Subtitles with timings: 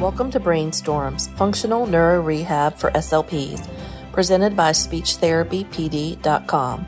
[0.00, 3.66] Welcome to Brainstorms, Functional Neuro Rehab for SLPs,
[4.12, 6.86] presented by SpeechTherapyPD.com.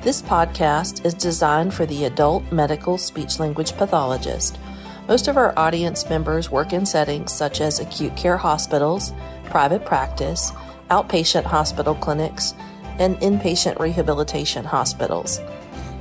[0.00, 4.58] This podcast is designed for the adult medical speech language pathologist.
[5.06, 9.12] Most of our audience members work in settings such as acute care hospitals,
[9.44, 10.50] private practice,
[10.90, 12.54] outpatient hospital clinics,
[12.98, 15.40] and inpatient rehabilitation hospitals.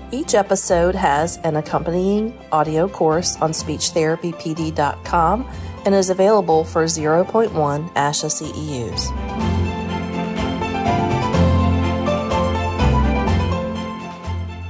[0.09, 5.49] Each episode has an accompanying audio course on SpeechTherapyPD.com
[5.85, 7.49] and is available for 0.1
[7.93, 9.45] ASHA CEUs.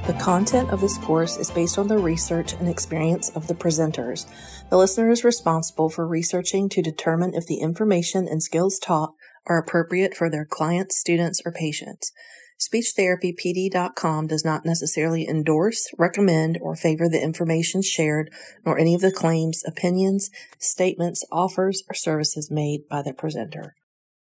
[0.06, 4.26] The content of this course is based on the research and experience of the presenters.
[4.70, 9.14] The listener is responsible for researching to determine if the information and skills taught
[9.46, 12.12] are appropriate for their clients, students, or patients.
[12.58, 18.30] SpeechTherapyPD.com does not necessarily endorse, recommend, or favor the information shared,
[18.64, 23.74] nor any of the claims, opinions, statements, offers, or services made by the presenter.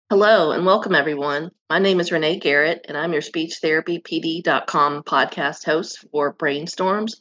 [0.09, 1.51] Hello and welcome, everyone.
[1.71, 7.13] My name is Renee Garrett, and I'm your SpeechTherapyPD.com podcast host for Brainstorms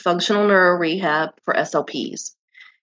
[0.00, 2.34] Functional Neuro Rehab for SLPs.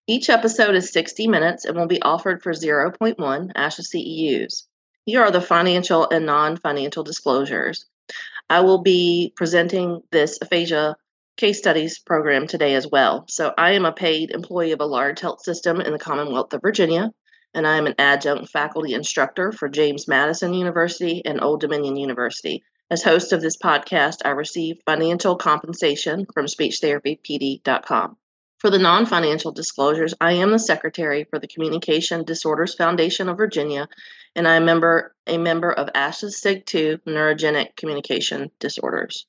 [0.07, 4.63] Each episode is 60 minutes and will be offered for 0.1 ASHA CEUs.
[5.09, 7.87] Here are the financial and non financial disclosures.
[8.47, 10.97] I will be presenting this aphasia
[11.35, 13.25] case studies program today as well.
[13.27, 16.61] So, I am a paid employee of a large health system in the Commonwealth of
[16.61, 17.09] Virginia,
[17.55, 22.63] and I am an adjunct faculty instructor for James Madison University and Old Dominion University.
[22.91, 28.15] As host of this podcast, I receive financial compensation from SpeechTherapyPD.com.
[28.59, 33.37] For the non financial disclosures, I am the secretary for the Communication Disorders Foundation of
[33.37, 33.87] Virginia,
[34.35, 39.25] and I am member, a member of ASHA SIG 2 Neurogenic Communication Disorders.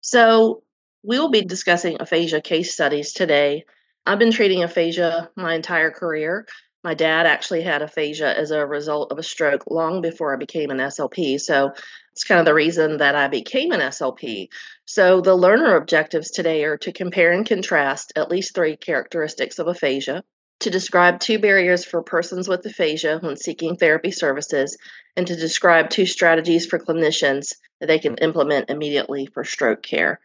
[0.00, 0.62] So,
[1.02, 3.64] we will be discussing aphasia case studies today.
[4.06, 6.46] I've been treating aphasia my entire career.
[6.84, 10.70] My dad actually had aphasia as a result of a stroke long before I became
[10.70, 11.40] an SLP.
[11.40, 11.72] So
[12.12, 14.48] it's kind of the reason that I became an SLP.
[14.84, 19.68] So the learner objectives today are to compare and contrast at least three characteristics of
[19.68, 20.24] aphasia,
[20.62, 24.76] to describe two barriers for persons with aphasia when seeking therapy services,
[25.16, 30.20] and to describe two strategies for clinicians that they can implement immediately for stroke care.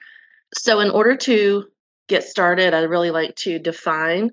[0.54, 1.66] So, in order to
[2.08, 4.32] get started, I'd really like to define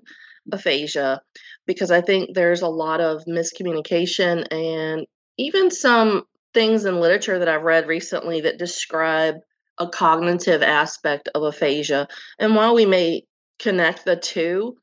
[0.51, 1.21] aphasia
[1.65, 5.05] because I think there's a lot of miscommunication and
[5.37, 6.23] even some
[6.53, 9.35] things in literature that I've read recently that describe
[9.77, 12.07] a cognitive aspect of aphasia.
[12.39, 13.23] And while we may
[13.59, 14.77] connect the two,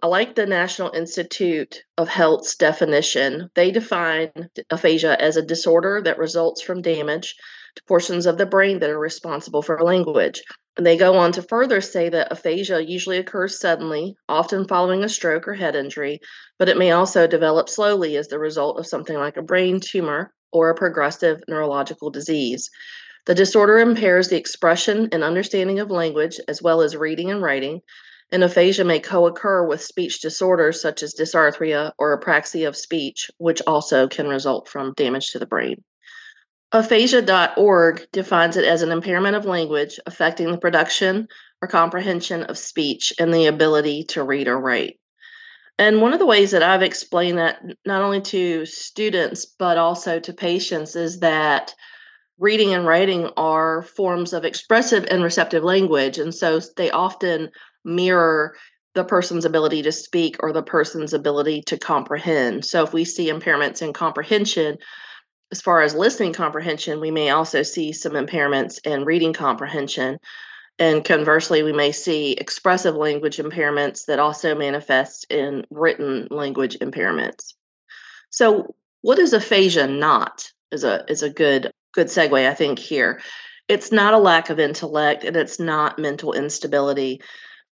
[0.00, 3.50] I like the National Institute of Health's definition.
[3.56, 4.30] They define
[4.70, 7.34] aphasia as a disorder that results from damage
[7.74, 10.40] to portions of the brain that are responsible for language.
[10.76, 15.08] And they go on to further say that aphasia usually occurs suddenly, often following a
[15.08, 16.20] stroke or head injury,
[16.60, 20.32] but it may also develop slowly as the result of something like a brain tumor
[20.52, 22.70] or a progressive neurological disease.
[23.26, 27.80] The disorder impairs the expression and understanding of language as well as reading and writing,
[28.30, 33.30] and aphasia may co occur with speech disorders such as dysarthria or apraxia of speech,
[33.38, 35.82] which also can result from damage to the brain.
[36.72, 41.26] Aphasia.org defines it as an impairment of language affecting the production
[41.62, 44.98] or comprehension of speech and the ability to read or write.
[45.78, 50.20] And one of the ways that I've explained that not only to students but also
[50.20, 51.74] to patients is that
[52.38, 56.18] reading and writing are forms of expressive and receptive language.
[56.18, 57.50] And so they often
[57.84, 58.54] mirror
[58.94, 62.64] the person's ability to speak or the person's ability to comprehend.
[62.64, 64.78] So if we see impairments in comprehension,
[65.52, 70.18] as far as listening comprehension, we may also see some impairments in reading comprehension.
[70.78, 77.54] And conversely, we may see expressive language impairments that also manifest in written language impairments.
[78.30, 80.50] So, what is aphasia not?
[80.70, 83.20] Is a is a good good segue, I think, here.
[83.68, 87.20] It's not a lack of intellect and it's not mental instability.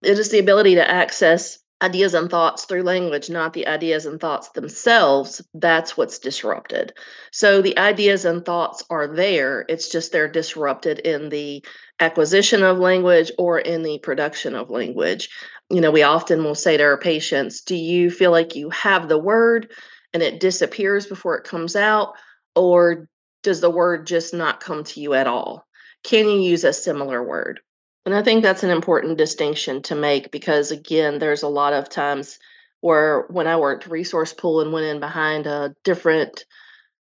[0.02, 4.20] It is the ability to access ideas and thoughts through language, not the ideas and
[4.20, 6.92] thoughts themselves, that's what's disrupted.
[7.32, 11.64] So the ideas and thoughts are there, it's just they're disrupted in the
[11.98, 15.28] acquisition of language or in the production of language.
[15.70, 19.08] You know, we often will say to our patients, Do you feel like you have
[19.08, 19.72] the word
[20.14, 22.14] and it disappears before it comes out?
[22.54, 23.08] Or
[23.42, 25.66] does the word just not come to you at all?
[26.04, 27.60] Can you use a similar word?
[28.04, 31.88] And I think that's an important distinction to make because, again, there's a lot of
[31.88, 32.38] times
[32.80, 36.44] where when I worked resource pool and went in behind a different,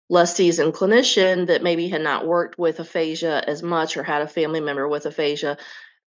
[0.08, 4.28] less seasoned clinician that maybe had not worked with aphasia as much or had a
[4.28, 5.58] family member with aphasia,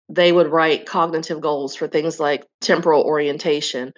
[0.08, 3.93] they would write cognitive goals for things like temporal orientation.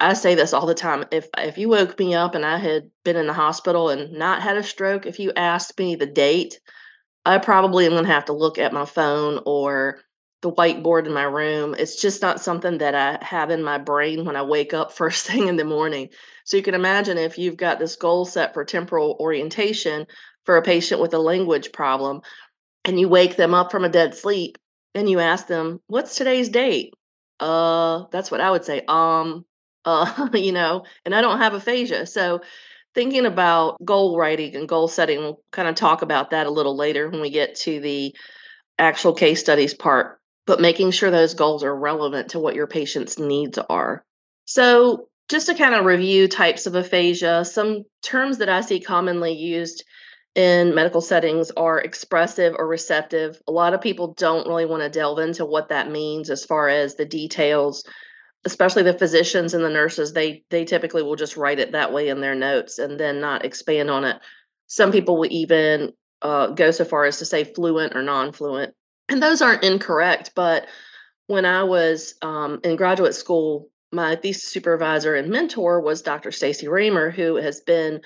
[0.00, 1.04] I say this all the time.
[1.12, 4.42] If if you woke me up and I had been in the hospital and not
[4.42, 6.60] had a stroke, if you asked me the date,
[7.24, 10.00] I probably am going to have to look at my phone or
[10.42, 11.74] the whiteboard in my room.
[11.78, 15.26] It's just not something that I have in my brain when I wake up first
[15.26, 16.10] thing in the morning.
[16.44, 20.06] So you can imagine if you've got this goal set for temporal orientation
[20.44, 22.20] for a patient with a language problem
[22.84, 24.58] and you wake them up from a dead sleep
[24.94, 26.94] and you ask them, "What's today's date?"
[27.40, 28.82] Uh, that's what I would say.
[28.88, 29.44] Um,
[29.84, 32.06] uh, you know, and I don't have aphasia.
[32.06, 32.40] So
[32.94, 36.76] thinking about goal writing and goal setting, we'll kind of talk about that a little
[36.76, 38.14] later when we get to the
[38.78, 43.18] actual case studies part but making sure those goals are relevant to what your patient's
[43.18, 44.04] needs are.
[44.44, 49.32] So, just to kind of review types of aphasia, some terms that I see commonly
[49.32, 49.82] used
[50.36, 53.40] in medical settings are expressive or receptive.
[53.48, 56.68] A lot of people don't really want to delve into what that means as far
[56.68, 57.84] as the details,
[58.44, 60.12] especially the physicians and the nurses.
[60.12, 63.44] They they typically will just write it that way in their notes and then not
[63.44, 64.18] expand on it.
[64.68, 68.74] Some people will even uh, go so far as to say fluent or non-fluent
[69.08, 70.66] and those aren't incorrect but
[71.26, 76.68] when i was um, in graduate school my thesis supervisor and mentor was dr stacy
[76.68, 78.00] raymer who has been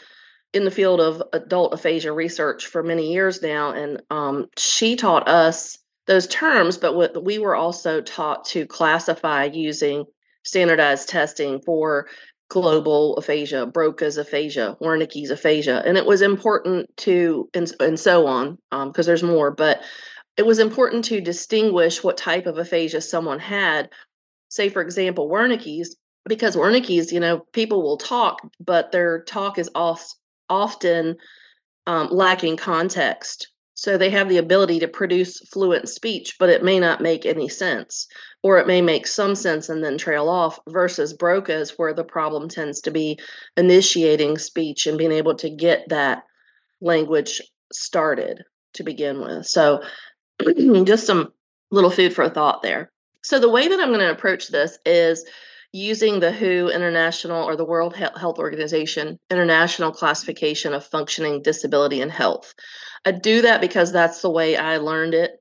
[0.52, 5.28] in the field of adult aphasia research for many years now and um, she taught
[5.28, 10.04] us those terms but what we were also taught to classify using
[10.42, 12.06] standardized testing for
[12.50, 18.58] global aphasia, Broca's aphasia, Wernicke's aphasia, and it was important to and, and so on
[18.70, 19.50] because um, there's more.
[19.50, 19.82] But
[20.36, 23.90] it was important to distinguish what type of aphasia someone had.
[24.48, 25.96] Say, for example, Wernicke's,
[26.26, 30.12] because Wernicke's, you know, people will talk, but their talk is off,
[30.48, 31.16] often
[31.86, 33.48] um, lacking context.
[33.74, 37.48] So they have the ability to produce fluent speech, but it may not make any
[37.48, 38.06] sense,
[38.42, 42.48] or it may make some sense and then trail off, versus Broca's, where the problem
[42.48, 43.18] tends to be
[43.56, 46.24] initiating speech and being able to get that
[46.82, 47.40] language
[47.72, 48.42] started
[48.74, 49.46] to begin with.
[49.46, 49.82] So
[50.84, 51.32] just some
[51.70, 52.90] little food for thought there.
[53.22, 55.24] So, the way that I'm going to approach this is
[55.72, 62.10] using the WHO International or the World Health Organization International Classification of Functioning Disability and
[62.10, 62.54] Health.
[63.04, 65.32] I do that because that's the way I learned it.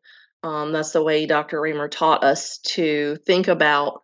[0.44, 1.60] Um, that's the way Dr.
[1.60, 4.02] Raymer taught us to think about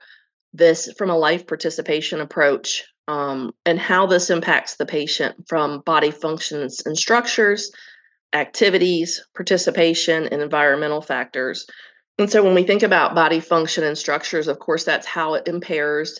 [0.53, 6.11] this from a life participation approach um, and how this impacts the patient from body
[6.11, 7.71] functions and structures
[8.35, 11.65] activities, participation, and environmental factors.
[12.19, 15.47] And so when we think about body function and structures, of course, that's how it
[15.47, 16.19] impairs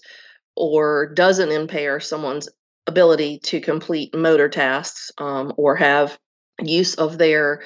[0.55, 2.49] or doesn't impair someone's
[2.87, 6.17] ability to complete motor tasks um, or have
[6.63, 7.63] use of their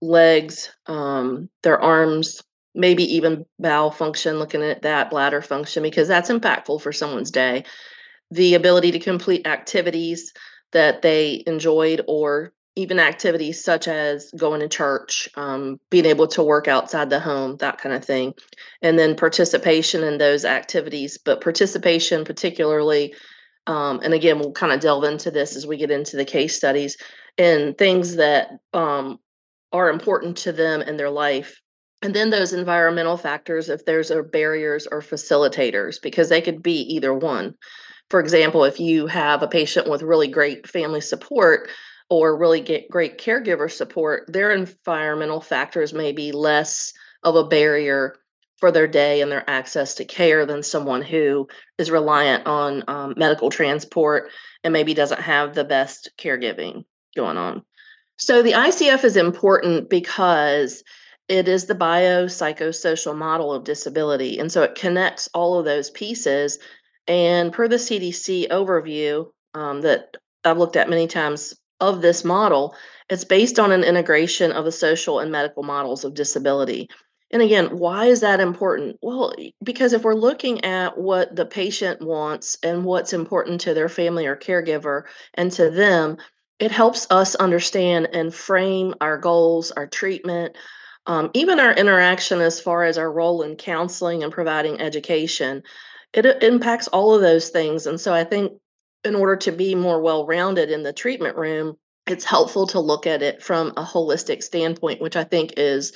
[0.00, 2.42] legs, um, their arms,
[2.74, 7.64] maybe even bowel function, looking at that, bladder function, because that's impactful for someone's day.
[8.30, 10.32] The ability to complete activities
[10.72, 16.42] that they enjoyed or even activities such as going to church, um, being able to
[16.42, 18.34] work outside the home, that kind of thing.
[18.82, 23.14] And then participation in those activities, but participation particularly,
[23.66, 26.54] um, and again, we'll kind of delve into this as we get into the case
[26.54, 26.98] studies
[27.38, 29.18] and things that um,
[29.72, 31.60] are important to them in their life.
[32.02, 36.80] And then those environmental factors, if there's a barriers or facilitators, because they could be
[36.94, 37.54] either one.
[38.10, 41.68] For example, if you have a patient with really great family support,
[42.08, 48.16] or really get great caregiver support, their environmental factors may be less of a barrier
[48.58, 51.46] for their day and their access to care than someone who
[51.78, 54.30] is reliant on um, medical transport
[54.64, 56.84] and maybe doesn't have the best caregiving
[57.14, 57.62] going on.
[58.16, 60.82] So the ICF is important because
[61.28, 64.38] it is the biopsychosocial model of disability.
[64.38, 66.58] And so it connects all of those pieces.
[67.06, 72.74] And per the CDC overview um, that I've looked at many times of this model,
[73.10, 76.88] it's based on an integration of the social and medical models of disability.
[77.32, 78.98] And again, why is that important?
[79.02, 83.88] Well, because if we're looking at what the patient wants and what's important to their
[83.88, 85.02] family or caregiver
[85.34, 86.18] and to them,
[86.58, 90.56] it helps us understand and frame our goals, our treatment,
[91.06, 95.62] um, even our interaction as far as our role in counseling and providing education.
[96.12, 97.86] It, it impacts all of those things.
[97.86, 98.52] And so I think
[99.04, 101.76] in order to be more well rounded in the treatment room,
[102.06, 105.92] it's helpful to look at it from a holistic standpoint, which I think is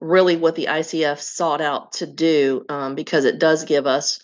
[0.00, 4.20] really what the ICF sought out to do um, because it does give us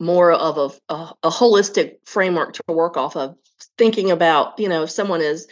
[0.00, 3.36] more of a, a, a, holistic framework to work off of.
[3.78, 5.46] Thinking about, you know, if someone is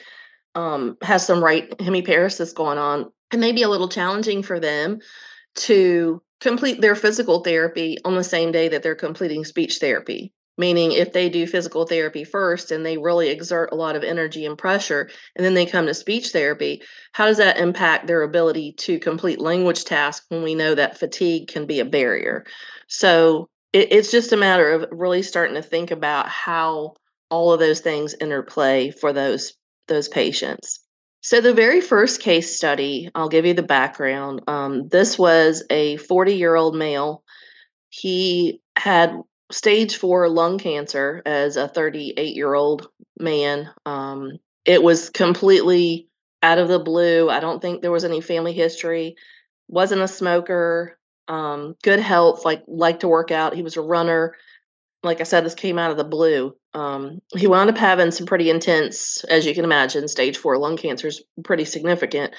[0.57, 4.99] um, has some right hemiparesis going on, it may be a little challenging for them
[5.55, 10.93] to complete their physical therapy on the same day that they're completing speech therapy meaning
[10.93, 14.57] if they do physical therapy first and they really exert a lot of energy and
[14.57, 16.81] pressure and then they come to speech therapy
[17.13, 21.49] how does that impact their ability to complete language tasks when we know that fatigue
[21.49, 22.45] can be a barrier?
[22.87, 26.95] So it, it's just a matter of really starting to think about how
[27.31, 29.55] all of those things interplay for those
[29.89, 30.81] those patients.
[31.23, 35.97] So the very first case study i'll give you the background um, this was a
[35.97, 37.25] 40 year old male.
[37.89, 42.89] He had stage four lung cancer as a 38 year old
[43.19, 43.71] man.
[43.87, 46.09] Um, it was completely
[46.43, 47.29] out of the blue.
[47.29, 49.17] I don't think there was any family history.
[49.69, 50.99] Wasn't a smoker.
[51.29, 52.45] Um, good health.
[52.45, 53.55] Like liked to work out.
[53.55, 54.35] He was a runner.
[55.03, 56.55] Like I said, this came out of the blue.
[56.75, 60.77] Um, he wound up having some pretty intense, as you can imagine, stage four lung
[60.77, 62.35] cancer is pretty significant.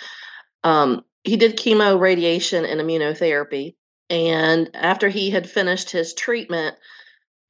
[0.63, 3.75] Um, he did chemo, radiation, and immunotherapy.
[4.09, 6.75] And after he had finished his treatment,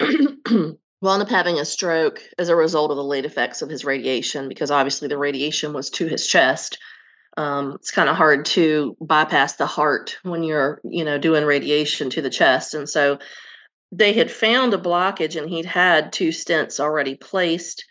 [1.01, 4.47] wound up having a stroke as a result of the late effects of his radiation
[4.47, 6.77] because obviously the radiation was to his chest.
[7.37, 12.09] Um, it's kind of hard to bypass the heart when you're, you know, doing radiation
[12.11, 12.73] to the chest.
[12.73, 13.19] And so
[13.91, 17.85] they had found a blockage and he'd had two stents already placed.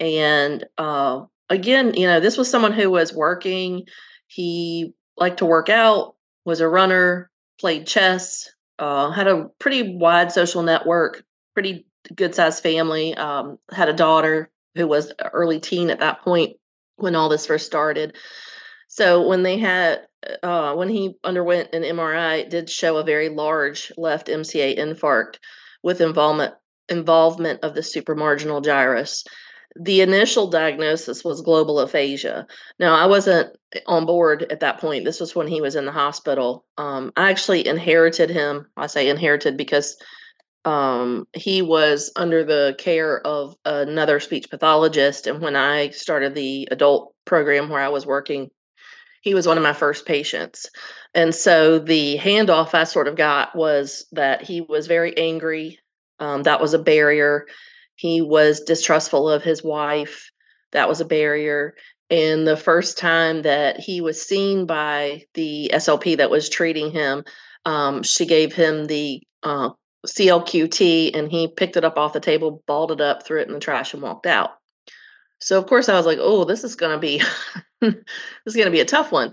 [0.00, 3.84] And uh, again, you know, this was someone who was working.
[4.26, 10.32] He liked to work out, was a runner, played chess, uh, had a pretty wide
[10.32, 13.14] social network, pretty good sized family.
[13.14, 16.56] Um, had a daughter who was early teen at that point
[16.96, 18.16] when all this first started.
[18.88, 20.02] So when they had
[20.42, 25.36] uh, when he underwent an MRI, it did show a very large left MCA infarct
[25.82, 26.54] with involvement
[26.88, 29.24] involvement of the supramarginal gyrus.
[29.76, 32.46] The initial diagnosis was global aphasia.
[32.78, 33.56] Now, I wasn't
[33.86, 35.04] on board at that point.
[35.04, 36.64] This was when he was in the hospital.
[36.78, 38.66] Um, I actually inherited him.
[38.76, 39.96] I say inherited because
[40.64, 45.26] um, he was under the care of another speech pathologist.
[45.26, 48.50] And when I started the adult program where I was working,
[49.20, 50.68] he was one of my first patients.
[51.14, 55.78] And so the handoff I sort of got was that he was very angry.
[56.18, 57.46] Um, that was a barrier.
[57.96, 60.30] He was distrustful of his wife.
[60.72, 61.74] That was a barrier.
[62.10, 67.24] And the first time that he was seen by the SLP that was treating him,
[67.64, 69.70] um, she gave him the uh,
[70.04, 73.54] CLQT and he picked it up off the table, balled it up, threw it in
[73.54, 74.58] the trash, and walked out.
[75.40, 77.22] So of course I was like, "Oh, this is to be
[77.80, 77.94] this
[78.46, 79.32] is to be a tough one."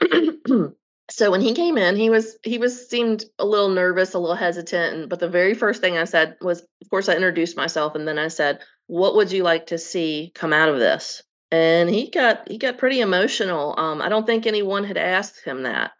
[1.10, 4.36] so when he came in, he was he was seemed a little nervous, a little
[4.36, 8.06] hesitant, but the very first thing I said was, of course, I introduced myself and
[8.06, 12.10] then I said, "What would you like to see come out of this?" And he
[12.10, 13.78] got he got pretty emotional.
[13.78, 15.92] Um, I don't think anyone had asked him that.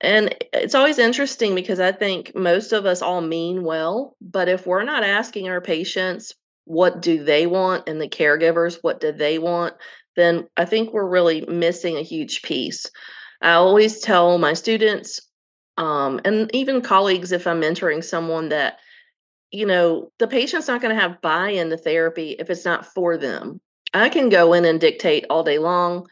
[0.00, 4.66] And it's always interesting because I think most of us all mean well, but if
[4.66, 9.38] we're not asking our patients what do they want and the caregivers what do they
[9.38, 9.74] want,
[10.16, 12.86] then I think we're really missing a huge piece.
[13.42, 15.20] I always tell my students
[15.76, 18.78] um, and even colleagues if I'm mentoring someone that
[19.50, 23.16] you know the patient's not going to have buy-in to therapy if it's not for
[23.16, 23.60] them.
[23.92, 26.06] I can go in and dictate all day long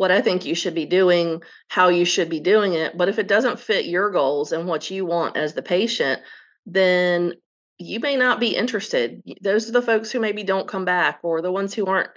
[0.00, 2.96] what I think you should be doing, how you should be doing it.
[2.96, 6.22] But if it doesn't fit your goals and what you want as the patient,
[6.64, 7.34] then
[7.76, 9.22] you may not be interested.
[9.42, 12.08] Those are the folks who maybe don't come back or the ones who aren't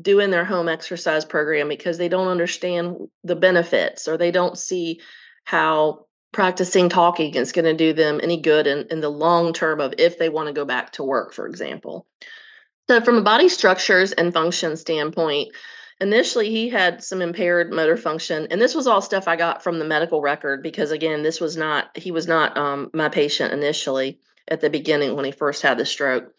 [0.00, 5.00] doing their home exercise program because they don't understand the benefits or they don't see
[5.42, 9.80] how practicing talking is going to do them any good in, in the long term
[9.80, 12.06] of if they want to go back to work, for example.
[12.88, 15.48] So, from a body structures and function standpoint,
[16.00, 19.78] initially he had some impaired motor function and this was all stuff i got from
[19.78, 24.18] the medical record because again this was not he was not um, my patient initially
[24.48, 26.30] at the beginning when he first had the stroke.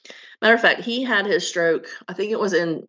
[0.42, 2.88] Matter of fact he had his stroke i think it was in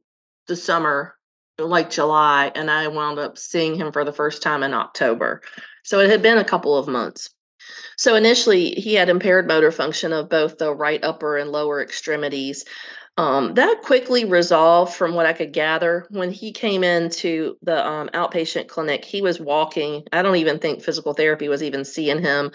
[0.48, 1.16] the summer
[1.58, 5.42] like july and i wound up seeing him for the first time in october.
[5.84, 7.30] So it had been a couple of months.
[7.96, 12.64] So initially he had impaired motor function of both the right upper and lower extremities
[13.16, 16.06] um, that quickly resolved from what I could gather.
[16.10, 20.04] When he came into the um, outpatient clinic, he was walking.
[20.12, 22.52] I don't even think physical therapy was even seeing him.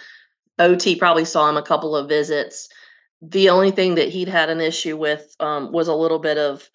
[0.60, 2.70] OT probably saw him a couple of visits.
[3.24, 6.70] The only thing that he'd had an issue with um, was a little bit of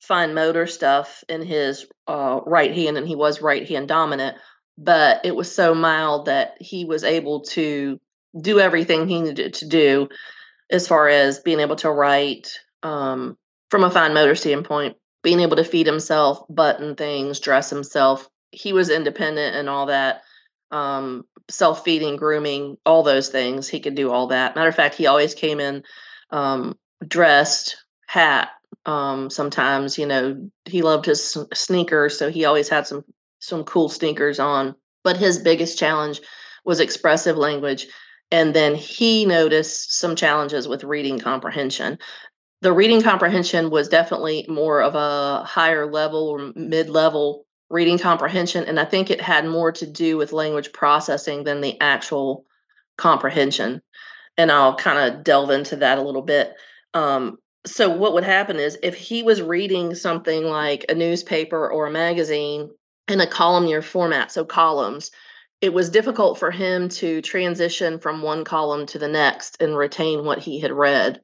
[0.00, 4.36] fine motor stuff in his uh, right hand, and he was right hand dominant,
[4.76, 8.00] but it was so mild that he was able to
[8.38, 10.08] do everything he needed to do
[10.70, 13.36] as far as being able to write, um,
[13.70, 18.28] from a fine motor standpoint, being able to feed himself, button things, dress himself.
[18.52, 20.22] He was independent and all that.
[20.70, 23.68] Um, self feeding, grooming, all those things.
[23.68, 24.54] He could do all that.
[24.54, 25.82] Matter of fact, he always came in
[26.30, 28.50] um, dressed, hat.
[28.86, 33.04] Um, sometimes, you know, he loved his sneakers, so he always had some
[33.40, 34.74] some cool sneakers on.
[35.02, 36.20] But his biggest challenge
[36.64, 37.86] was expressive language.
[38.30, 41.98] And then he noticed some challenges with reading comprehension.
[42.62, 48.64] The reading comprehension was definitely more of a higher level or mid level reading comprehension.
[48.64, 52.44] And I think it had more to do with language processing than the actual
[52.98, 53.80] comprehension.
[54.36, 56.54] And I'll kind of delve into that a little bit.
[56.92, 61.86] Um, so, what would happen is if he was reading something like a newspaper or
[61.86, 62.70] a magazine
[63.08, 65.10] in a columnar format, so columns,
[65.60, 70.24] it was difficult for him to transition from one column to the next and retain
[70.24, 71.20] what he had read.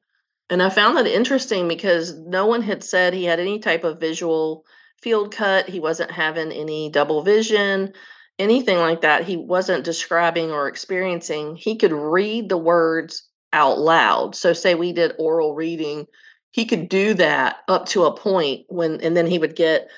[0.48, 4.00] And I found that interesting because no one had said he had any type of
[4.00, 4.64] visual
[5.02, 5.68] field cut.
[5.68, 7.92] He wasn't having any double vision,
[8.38, 9.24] anything like that.
[9.24, 11.56] He wasn't describing or experiencing.
[11.56, 14.34] He could read the words out loud.
[14.36, 16.06] So, say we did oral reading,
[16.52, 19.88] he could do that up to a point when, and then he would get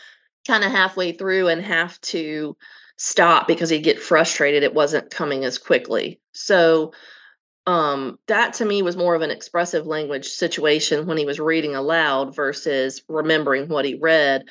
[0.46, 2.56] kind of halfway through and have to
[2.96, 6.20] stop because he'd get frustrated it wasn't coming as quickly.
[6.32, 6.92] So,
[7.68, 11.74] um, that to me was more of an expressive language situation when he was reading
[11.74, 14.46] aloud versus remembering what he read.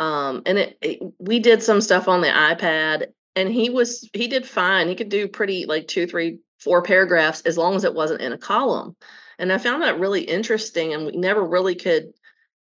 [0.00, 3.06] Um, and it, it, we did some stuff on the iPad,
[3.36, 4.88] and he was he did fine.
[4.88, 8.32] He could do pretty like two, three, four paragraphs as long as it wasn't in
[8.32, 8.96] a column.
[9.38, 12.14] And I found that really interesting, and we never really could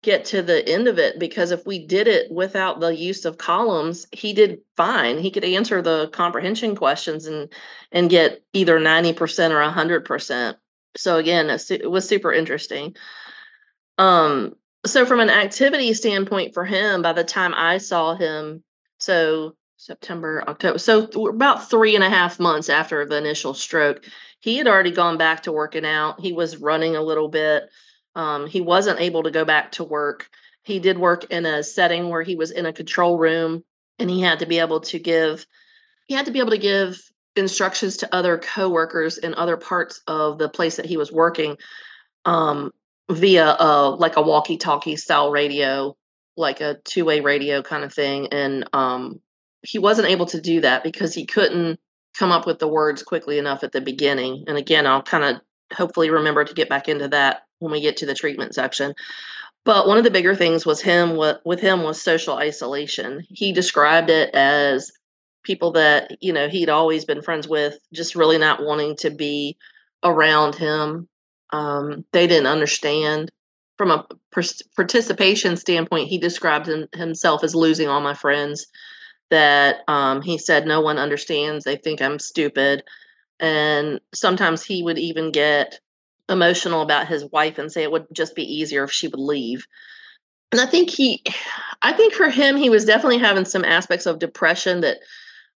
[0.03, 3.39] get to the end of it because if we did it without the use of
[3.39, 5.19] columns he did fine.
[5.19, 7.49] He could answer the comprehension questions and
[7.93, 10.57] and get either 90% or 100%
[10.97, 12.97] so again it was super interesting.
[13.99, 14.55] Um
[14.85, 18.65] so from an activity standpoint for him by the time i saw him
[18.99, 24.05] so september october so about three and a half months after the initial stroke
[24.43, 26.21] he had already gone back to working out.
[26.21, 27.71] He was running a little bit
[28.15, 30.29] um, he wasn't able to go back to work.
[30.63, 33.65] He did work in a setting where he was in a control room
[33.99, 35.47] and he had to be able to give
[36.07, 37.01] he had to be able to give
[37.37, 41.57] instructions to other coworkers in other parts of the place that he was working
[42.25, 42.73] um,
[43.11, 45.97] via a like a walkie-talkie style radio,
[46.37, 48.29] like a two-way radio kind of thing.
[48.33, 49.21] And um,
[49.63, 51.81] he wasn't able to do that because he couldn't
[52.19, 54.45] come up with the words quickly enough at the beginning.
[54.47, 55.41] And again, I'll kind of
[55.77, 58.95] hopefully remember to get back into that when we get to the treatment section.
[59.65, 63.25] But one of the bigger things was him with him was social isolation.
[63.29, 64.91] He described it as
[65.45, 69.57] people that, you know, he'd always been friends with just really not wanting to be
[70.03, 71.09] around him.
[71.53, 73.31] Um, they didn't understand.
[73.79, 74.07] From a
[74.77, 78.67] participation standpoint, he described him, himself as losing all my friends.
[79.31, 81.65] That um, he said, no one understands.
[81.65, 82.83] They think I'm stupid.
[83.41, 85.81] And sometimes he would even get
[86.33, 89.67] emotional about his wife and say it would just be easier if she would leave.
[90.51, 91.23] And I think he
[91.83, 94.99] I think for him he was definitely having some aspects of depression that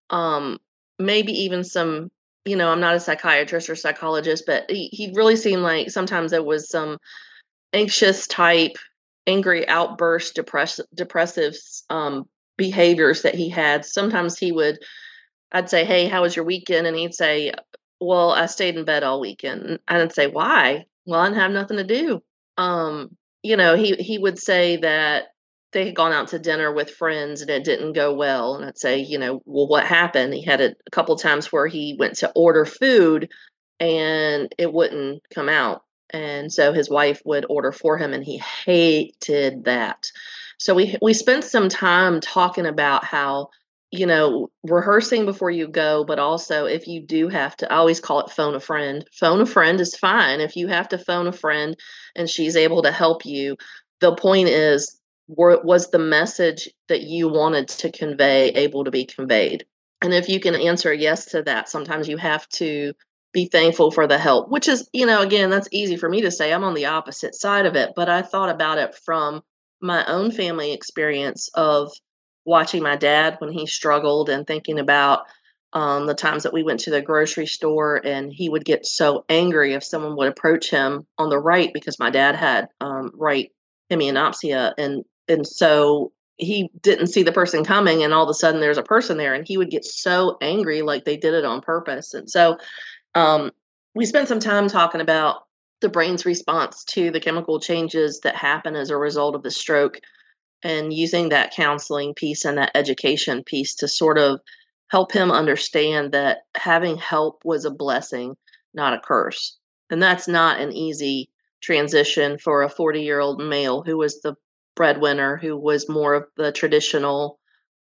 [0.09, 0.59] um
[0.99, 2.09] maybe even some
[2.47, 6.31] you know, I'm not a psychiatrist or psychologist, but he, he really seemed like sometimes
[6.31, 6.97] there was some
[7.73, 8.77] anxious type,
[9.27, 11.55] angry outburst, depress, depressive
[11.89, 12.23] um,
[12.57, 13.85] behaviors that he had.
[13.85, 14.79] Sometimes he would,
[15.51, 16.87] I'd say, Hey, how was your weekend?
[16.87, 17.51] And he'd say,
[17.99, 19.79] well, I stayed in bed all weekend.
[19.87, 20.85] I didn't say, why?
[21.05, 22.21] Well, I didn't have nothing to do.
[22.57, 25.27] Um, you know, he he would say that
[25.73, 28.55] they had gone out to dinner with friends and it didn't go well.
[28.55, 30.33] And I'd say, you know, well, what happened?
[30.33, 33.29] He had a, a couple times where he went to order food
[33.79, 35.83] and it wouldn't come out.
[36.09, 40.09] And so his wife would order for him and he hated that.
[40.57, 43.49] So we we spent some time talking about how
[43.91, 47.99] you know, rehearsing before you go, but also if you do have to, I always
[47.99, 49.07] call it phone a friend.
[49.13, 50.41] Phone a friend is fine.
[50.41, 51.75] If you have to phone a friend
[52.15, 53.55] and she's able to help you,
[54.01, 59.65] the point is, was the message that you wanted to convey able to be conveyed?
[60.01, 62.93] And if you can answer yes to that, sometimes you have to
[63.33, 66.31] be thankful for the help, which is, you know, again, that's easy for me to
[66.31, 66.53] say.
[66.53, 69.41] I'm on the opposite side of it, but I thought about it from
[69.81, 71.91] my own family experience of
[72.47, 75.27] watching my dad when he struggled and thinking about
[75.73, 79.25] um, the times that we went to the grocery store and he would get so
[79.29, 83.51] angry if someone would approach him on the right because my dad had um, right
[83.91, 88.61] hemianopsia and and so he didn't see the person coming and all of a sudden
[88.61, 91.61] there's a person there and he would get so angry like they did it on
[91.61, 92.13] purpose.
[92.13, 92.57] And so
[93.15, 93.51] um,
[93.95, 95.47] we spent some time talking about
[95.81, 99.99] the brain's response to the chemical changes that happen as a result of the stroke
[100.63, 104.39] and using that counseling piece and that education piece to sort of
[104.89, 108.35] help him understand that having help was a blessing,
[108.73, 109.57] not a curse.
[109.89, 111.29] And that's not an easy
[111.61, 114.35] transition for a 40 year old male who was the
[114.75, 117.39] breadwinner, who was more of the traditional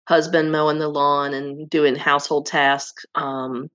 [0.08, 3.06] husband mowing the lawn and doing household tasks.
[3.16, 3.70] Um,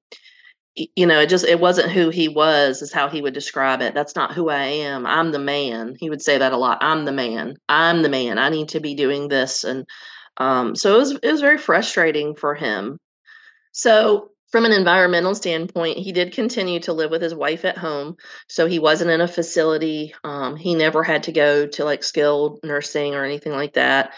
[0.76, 3.94] you know, it just it wasn't who he was, is how he would describe it.
[3.94, 5.06] That's not who I am.
[5.06, 5.96] I'm the man.
[5.98, 6.78] He would say that a lot.
[6.82, 7.56] I'm the man.
[7.68, 8.38] I'm the man.
[8.38, 9.86] I need to be doing this, and
[10.36, 12.98] um, so it was it was very frustrating for him.
[13.72, 18.16] So from an environmental standpoint, he did continue to live with his wife at home.
[18.48, 20.14] So he wasn't in a facility.
[20.24, 24.12] Um, he never had to go to like skilled nursing or anything like that.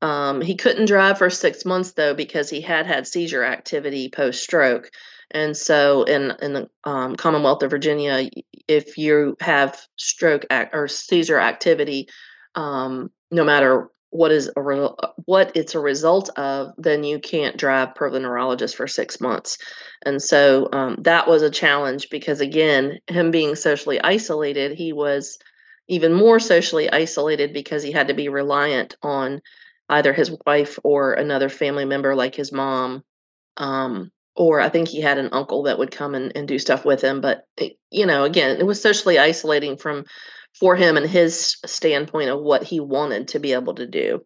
[0.00, 4.42] Um, he couldn't drive for six months though because he had had seizure activity post
[4.42, 4.90] stroke.
[5.30, 8.28] And so, in in the um, Commonwealth of Virginia,
[8.66, 12.08] if you have stroke act or seizure activity,
[12.54, 14.88] um, no matter what is a re-
[15.26, 19.58] what it's a result of, then you can't drive per the neurologist for six months.
[20.04, 25.38] And so um, that was a challenge because again, him being socially isolated, he was
[25.88, 29.40] even more socially isolated because he had to be reliant on
[29.90, 33.02] either his wife or another family member like his mom
[33.56, 36.84] um, or I think he had an uncle that would come and, and do stuff
[36.84, 37.20] with him.
[37.20, 37.44] But
[37.90, 40.04] you know, again, it was socially isolating from
[40.58, 44.22] for him and his standpoint of what he wanted to be able to do.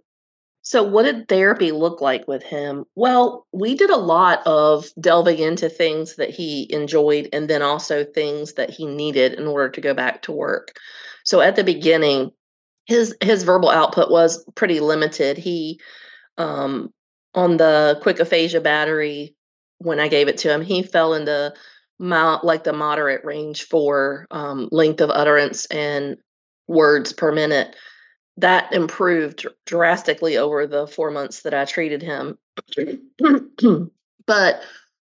[0.60, 2.84] So, what did therapy look like with him?
[2.94, 8.04] Well, we did a lot of delving into things that he enjoyed and then also
[8.04, 10.76] things that he needed in order to go back to work.
[11.24, 12.30] So, at the beginning,
[12.84, 15.38] his his verbal output was pretty limited.
[15.38, 15.80] He
[16.38, 16.92] um
[17.34, 19.34] on the quick aphasia battery
[19.82, 21.54] when I gave it to him, he fell into
[21.98, 26.16] mild, like the moderate range for um, length of utterance and
[26.66, 27.76] words per minute.
[28.38, 32.38] That improved drastically over the four months that I treated him.
[34.26, 34.62] but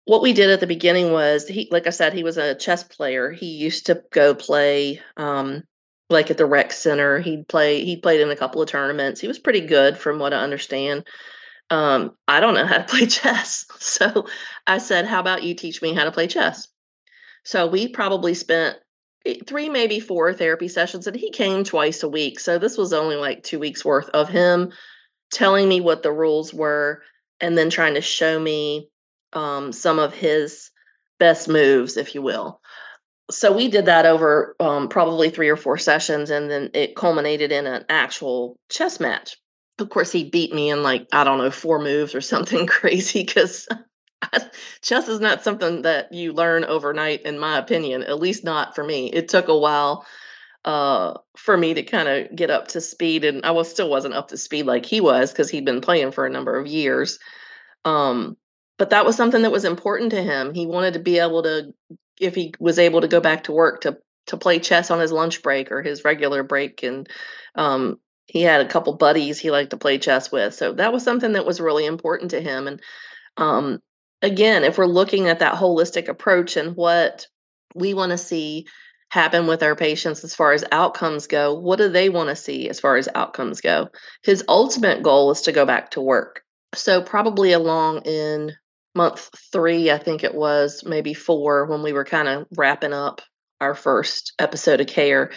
[0.06, 2.84] what we did at the beginning was he, like I said, he was a chess
[2.84, 3.32] player.
[3.32, 5.64] He used to go play um,
[6.10, 7.20] like at the rec center.
[7.20, 7.84] He'd play.
[7.84, 9.20] He played in a couple of tournaments.
[9.20, 11.06] He was pretty good, from what I understand
[11.70, 13.66] um, I don't know how to play chess.
[13.80, 14.28] So
[14.66, 16.68] I said, How about you teach me how to play chess?
[17.44, 18.78] So we probably spent
[19.26, 22.40] eh, three, maybe four therapy sessions, and he came twice a week.
[22.40, 24.72] So this was only like two weeks worth of him
[25.32, 27.02] telling me what the rules were
[27.42, 28.90] and then trying to show me
[29.34, 30.72] um, some of his
[31.20, 32.62] best moves, if you will.
[33.30, 37.52] So we did that over um, probably three or four sessions, and then it culminated
[37.52, 39.38] in an actual chess match
[39.80, 43.24] of course he beat me in like i don't know four moves or something crazy
[43.24, 43.68] because
[44.82, 48.84] chess is not something that you learn overnight in my opinion at least not for
[48.84, 49.12] me.
[49.12, 50.08] It took a while
[50.66, 54.14] uh, for me to kind of get up to speed and i was still wasn't
[54.14, 57.20] up to speed like he was because he'd been playing for a number of years
[57.86, 58.36] um,
[58.78, 60.54] but that was something that was important to him.
[60.54, 61.74] He wanted to be able to
[62.20, 65.12] if he was able to go back to work to to play chess on his
[65.12, 67.08] lunch break or his regular break and
[67.56, 70.54] um, he had a couple buddies he liked to play chess with.
[70.54, 72.68] So that was something that was really important to him.
[72.68, 72.82] And
[73.38, 73.80] um,
[74.22, 77.28] again, if we're looking at that holistic approach and what
[77.74, 78.68] we want to see
[79.10, 82.70] happen with our patients as far as outcomes go, what do they want to see
[82.70, 83.88] as far as outcomes go?
[84.24, 86.44] His ultimate goal is to go back to work.
[86.76, 88.52] So probably along in
[88.94, 93.22] month three, I think it was, maybe four, when we were kind of wrapping up
[93.62, 95.32] our first episode of care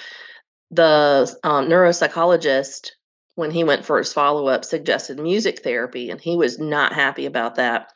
[0.71, 2.91] the um, neuropsychologist
[3.35, 7.57] when he went for his follow-up suggested music therapy and he was not happy about
[7.57, 7.93] that.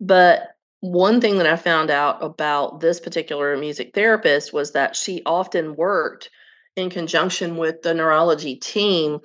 [0.00, 0.48] But
[0.80, 5.74] one thing that i found out about this particular music therapist was that she often
[5.74, 6.30] worked
[6.76, 9.18] in conjunction with the neurology team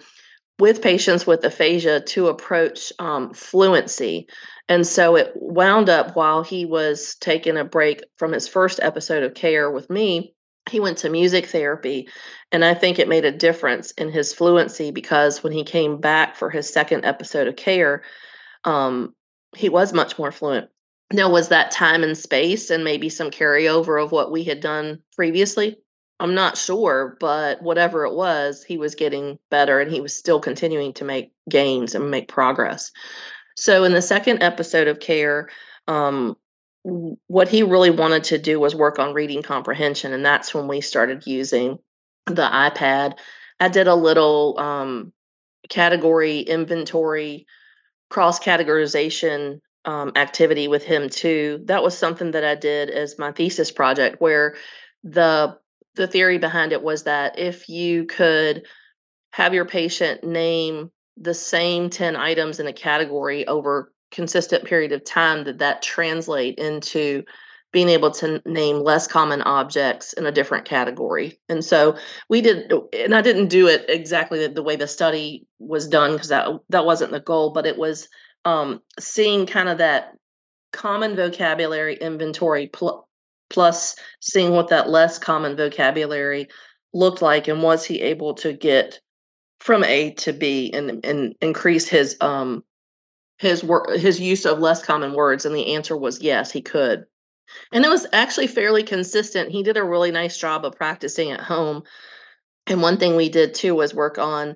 [0.60, 4.28] with patients with aphasia to approach um, fluency.
[4.70, 9.24] And so it wound up while he was taking a break from his first episode
[9.24, 10.33] of care with me
[10.70, 12.08] he went to music therapy
[12.52, 16.36] and i think it made a difference in his fluency because when he came back
[16.36, 18.04] for his second episode of care
[18.66, 19.14] um,
[19.56, 20.70] he was much more fluent.
[21.12, 25.00] Now was that time and space and maybe some carryover of what we had done
[25.16, 25.78] previously?
[26.20, 30.40] I'm not sure but whatever it was he was getting better and he was still
[30.40, 32.92] continuing to make gains and make progress.
[33.56, 35.50] So in the second episode of care
[35.88, 36.38] um,
[36.84, 40.82] what he really wanted to do was work on reading comprehension and that's when we
[40.82, 41.80] started using
[42.26, 43.18] the ipad.
[43.60, 45.14] I did a little um,
[45.70, 47.46] category inventory
[48.10, 51.62] cross categorization um, activity with him too.
[51.66, 54.56] That was something that i did as my thesis project where
[55.04, 55.58] the
[55.96, 58.66] the theory behind it was that if you could
[59.32, 65.04] have your patient name the same 10 items in a category over consistent period of
[65.04, 67.24] time that that translate into
[67.74, 71.40] being able to name less common objects in a different category.
[71.50, 71.98] And so
[72.30, 76.14] we did, and I didn't do it exactly the, the way the study was done
[76.14, 78.08] because that that wasn't the goal, but it was
[78.46, 80.14] um, seeing kind of that
[80.72, 83.08] common vocabulary inventory pl-
[83.50, 86.48] plus seeing what that less common vocabulary
[86.94, 89.00] looked like and was he able to get
[89.60, 92.64] from A to B and and increase his um
[93.44, 97.06] his work his use of less common words and the answer was yes he could.
[97.72, 101.42] And it was actually fairly consistent he did a really nice job of practicing at
[101.42, 101.84] home.
[102.66, 104.56] And one thing we did too was work on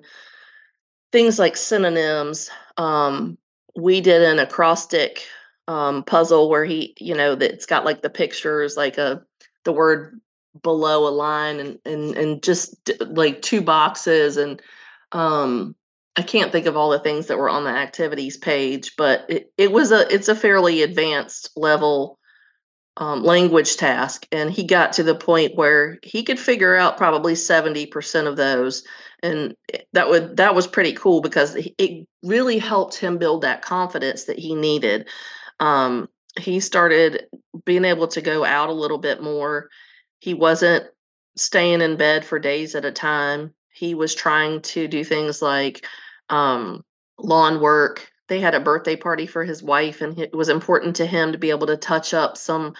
[1.12, 3.38] things like synonyms um
[3.76, 5.24] we did an acrostic
[5.68, 9.22] um, puzzle where he, you know, that's got like the pictures, like a
[9.64, 10.20] the word
[10.62, 14.60] below a line, and and and just like two boxes, and
[15.12, 15.76] um,
[16.18, 19.52] I can't think of all the things that were on the activities page, but it,
[19.56, 22.18] it was a it's a fairly advanced level
[22.96, 27.34] um, language task, and he got to the point where he could figure out probably
[27.34, 28.84] seventy percent of those,
[29.22, 29.54] and
[29.92, 34.38] that would that was pretty cool because it really helped him build that confidence that
[34.38, 35.08] he needed
[35.60, 37.26] um, he started
[37.64, 39.68] being able to go out a little bit more.
[40.20, 40.86] He wasn't
[41.36, 43.54] staying in bed for days at a time.
[43.72, 45.86] He was trying to do things like
[46.30, 46.84] um,
[47.18, 48.10] lawn work.
[48.28, 51.38] They had a birthday party for his wife, and it was important to him to
[51.38, 52.74] be able to touch up some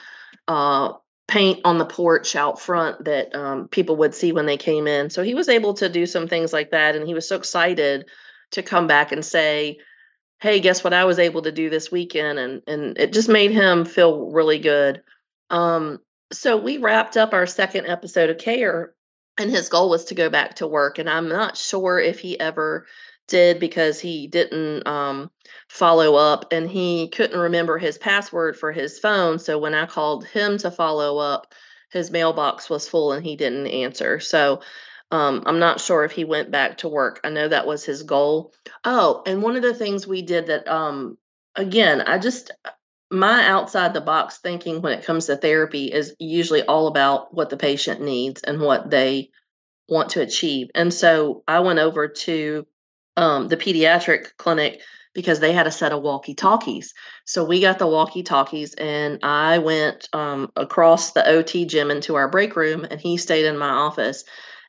[0.47, 0.93] uh,
[1.27, 5.11] paint on the porch out front that um, people would see when they came in.
[5.11, 8.07] So he was able to do some things like that, and he was so excited
[8.51, 9.79] to come back and say,
[10.41, 12.39] hey, guess what I was able to do this weekend?
[12.39, 15.03] And and it just made him feel really good.
[15.51, 15.99] Um,
[16.33, 18.95] so we wrapped up our second episode of Care,
[19.39, 20.99] and his goal was to go back to work.
[20.99, 22.87] And I'm not sure if he ever
[23.29, 25.31] did because he didn't um,
[25.69, 29.39] follow up and he couldn't remember his password for his phone.
[29.39, 31.55] So when I called him to follow up,
[31.93, 34.21] his mailbox was full and he didn't answer.
[34.21, 34.61] So
[35.11, 37.21] um, I'm not sure if he went back to work.
[37.25, 38.53] I know that was his goal.
[38.85, 41.17] Oh, and one of the things we did that, um,
[41.55, 42.71] again, I just, uh,
[43.11, 47.49] my outside the box thinking when it comes to therapy is usually all about what
[47.49, 49.31] the patient needs and what they
[49.89, 50.69] want to achieve.
[50.75, 52.67] And so I went over to
[53.19, 54.81] um, the pediatric clinic
[55.15, 56.95] because they had a set of walkie talkies.
[57.25, 62.15] So we got the walkie talkies, and I went um, across the OT gym into
[62.15, 64.25] our break room, and he stayed in my office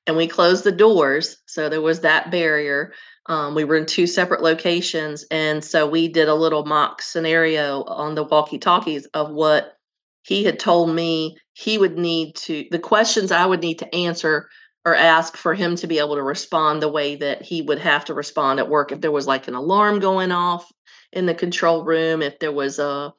[0.09, 1.37] and we closed the doors.
[1.45, 2.93] So there was that barrier.
[3.27, 5.23] Um, we were in two separate locations.
[5.29, 9.77] And so we did a little mock scenario on the walkie talkies of what
[10.23, 14.49] he had told me he would need to, the questions I would need to answer
[14.85, 18.05] or ask for him to be able to respond the way that he would have
[18.05, 20.71] to respond at work if there was like an alarm going off
[21.11, 23.13] in the control room, if there was a,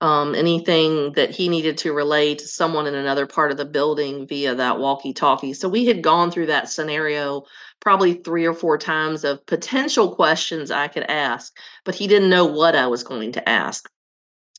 [0.00, 4.26] um, anything that he needed to relay to someone in another part of the building
[4.26, 5.54] via that walkie talkie.
[5.54, 7.44] So we had gone through that scenario
[7.80, 12.44] probably three or four times of potential questions I could ask, but he didn't know
[12.44, 13.88] what I was going to ask.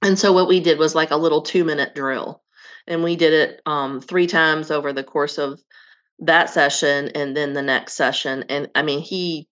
[0.01, 2.41] And so what we did was like a little two minute drill.
[2.87, 5.59] And we did it um, three times over the course of
[6.19, 8.43] that session and then the next session.
[8.49, 9.47] And I mean, he,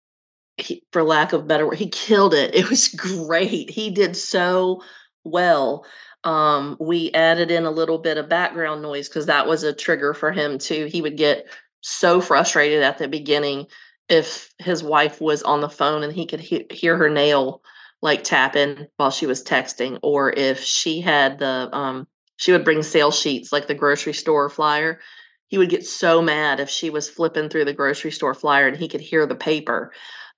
[0.58, 2.56] he for lack of better word, he killed it.
[2.56, 3.69] It was great.
[3.69, 4.82] He did so
[5.23, 5.86] well.
[6.23, 10.13] Um, we added in a little bit of background noise because that was a trigger
[10.13, 10.86] for him too.
[10.86, 11.45] He would get
[11.82, 13.67] so frustrated at the beginning
[14.10, 17.62] if his wife was on the phone and he could he- hear her nail
[18.01, 22.84] like tapping while she was texting, or if she had the um, she would bring
[22.84, 24.99] sales sheets like the grocery store flyer.
[25.47, 28.77] He would get so mad if she was flipping through the grocery store flyer and
[28.77, 29.91] he could hear the paper.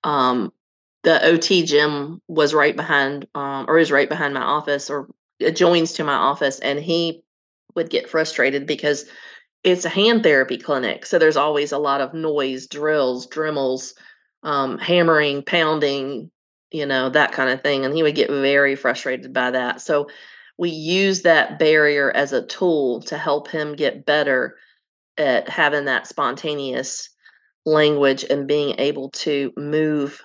[0.04, 0.52] Um,
[1.02, 5.08] the OT gym was right behind, um, or is right behind my office, or
[5.40, 7.22] adjoins to my office, and he
[7.74, 9.06] would get frustrated because
[9.64, 13.94] it's a hand therapy clinic, so there's always a lot of noise, drills, Dremels,
[14.42, 16.30] um, hammering, pounding,
[16.70, 19.80] you know, that kind of thing, and he would get very frustrated by that.
[19.80, 20.08] So
[20.58, 24.56] we use that barrier as a tool to help him get better
[25.18, 27.10] at having that spontaneous
[27.66, 30.22] language and being able to move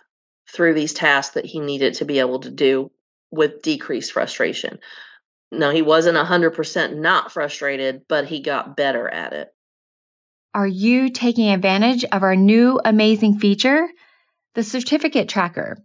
[0.52, 2.92] through these tasks that he needed to be able to do
[3.32, 4.80] with decreased frustration.
[5.52, 9.50] Now, he wasn't 100% not frustrated, but he got better at it.
[10.54, 13.88] Are you taking advantage of our new amazing feature?
[14.54, 15.78] The certificate tracker.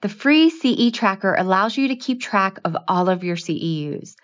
[0.00, 4.14] The free CE tracker allows you to keep track of all of your CEUs,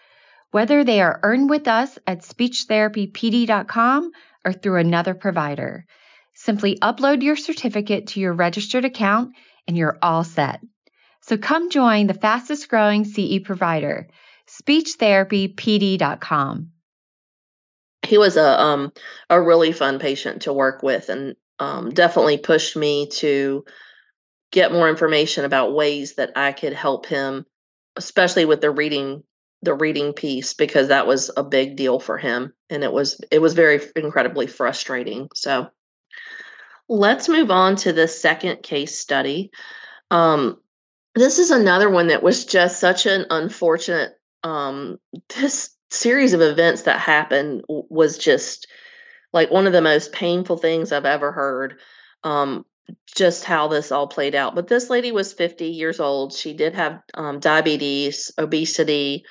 [0.50, 4.10] whether they are earned with us at speechtherapypd.com
[4.44, 5.84] or through another provider.
[6.34, 9.34] Simply upload your certificate to your registered account
[9.66, 10.60] and you're all set.
[11.22, 14.08] So come join the fastest growing CE provider.
[14.48, 16.70] speechtherapypd.com.
[18.06, 18.92] He was a um
[19.28, 23.64] a really fun patient to work with and um, definitely pushed me to
[24.50, 27.44] get more information about ways that I could help him,
[27.96, 29.22] especially with the reading
[29.62, 33.40] the reading piece because that was a big deal for him and it was it
[33.40, 35.28] was very incredibly frustrating.
[35.34, 35.68] So
[36.88, 39.50] let's move on to the second case study.
[40.10, 40.58] Um,
[41.14, 44.98] this is another one that was just such an unfortunate um,
[45.36, 48.66] this series of events that happened was just
[49.32, 51.78] like one of the most painful things I've ever heard.
[52.24, 52.64] Um,
[53.14, 54.54] just how this all played out.
[54.54, 56.32] But this lady was 50 years old.
[56.32, 59.24] She did have um, diabetes, obesity,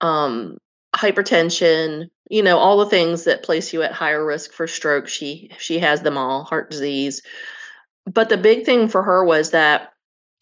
[0.00, 0.58] um,
[0.94, 5.08] hypertension, you know, all the things that place you at higher risk for stroke.
[5.08, 7.22] She she has them all, heart disease.
[8.06, 9.92] But the big thing for her was that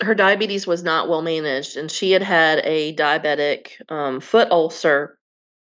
[0.02, 5.18] her diabetes was not well managed, and she had had a diabetic um, foot ulcer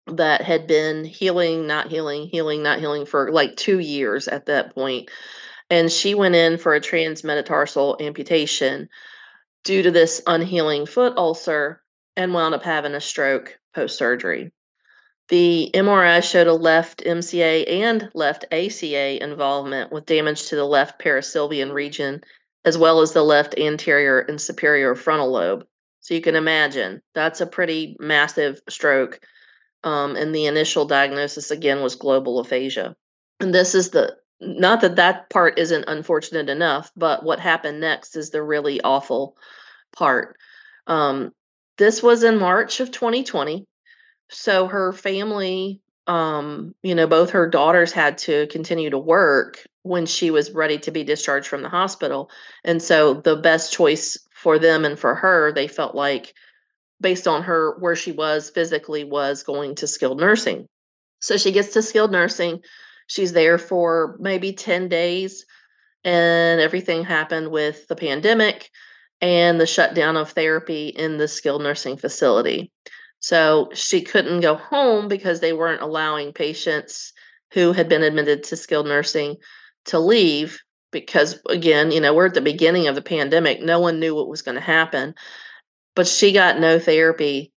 [0.07, 4.75] that had been healing, not healing, healing, not healing for like two years at that
[4.75, 5.07] point.
[5.09, 5.11] point
[5.73, 8.91] and she went in for a transmetatarsal amputation
[9.65, 11.83] due to this unhealing foot ulcer
[12.15, 14.53] and wound up having a stroke post surgery.
[15.29, 21.01] The MRI showed a left MCA and left ACA involvement with damage to the left
[21.01, 22.23] perisylvian region,
[22.65, 25.67] as well as the left anterior and superior frontal lobe.
[26.01, 29.21] So you can imagine that's a pretty massive stroke.
[29.85, 32.95] Um, and the initial diagnosis again was global aphasia.
[33.41, 38.17] And this is the not that that part isn't unfortunate enough, but what happened next
[38.17, 39.37] is the really awful
[39.97, 40.37] part.
[40.89, 41.33] Um,
[41.79, 43.67] this was in March of 2020.
[44.31, 50.07] So her family, um, you know, both her daughters had to continue to work when
[50.07, 52.31] she was ready to be discharged from the hospital.
[52.65, 56.35] And so the best choice for them and for her, they felt like,
[57.01, 60.67] based on her where she was physically, was going to skilled nursing.
[61.21, 62.61] So she gets to skilled nursing
[63.13, 65.45] She's there for maybe 10 days,
[66.03, 68.71] and everything happened with the pandemic
[69.23, 72.73] and the shutdown of therapy in the skilled nursing facility.
[73.21, 77.13] So she couldn't go home because they weren't allowing patients
[77.53, 79.37] who had been admitted to skilled nursing
[79.87, 80.59] to leave
[80.91, 83.63] because again, you know, we're at the beginning of the pandemic.
[83.63, 85.15] No one knew what was going to happen.
[85.95, 87.53] But she got no therapy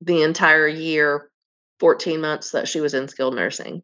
[0.00, 1.30] the entire year,
[1.80, 3.82] 14 months that she was in skilled nursing.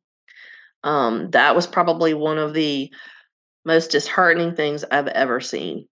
[0.85, 2.92] Um, that was probably one of the
[3.64, 5.88] most disheartening things I've ever seen.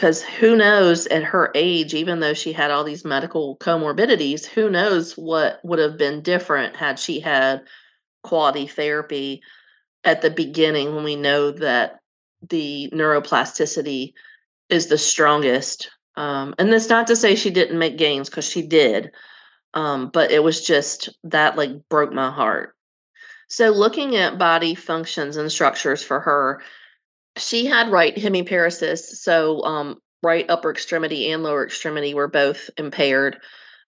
[0.00, 4.70] Because who knows at her age, even though she had all these medical comorbidities, who
[4.70, 7.64] knows what would have been different had she had
[8.22, 9.42] quality therapy
[10.02, 12.00] at the beginning when we know that
[12.48, 14.14] the neuroplasticity
[14.70, 15.90] is the strongest.
[16.16, 19.10] Um, and that's not to say she didn't make gains because she did.
[19.74, 22.74] Um, but it was just that like broke my heart
[23.50, 26.62] so, looking at body functions and structures for her,
[27.36, 28.98] she had right hemiparesis.
[28.98, 33.38] So, um, right upper extremity and lower extremity were both impaired.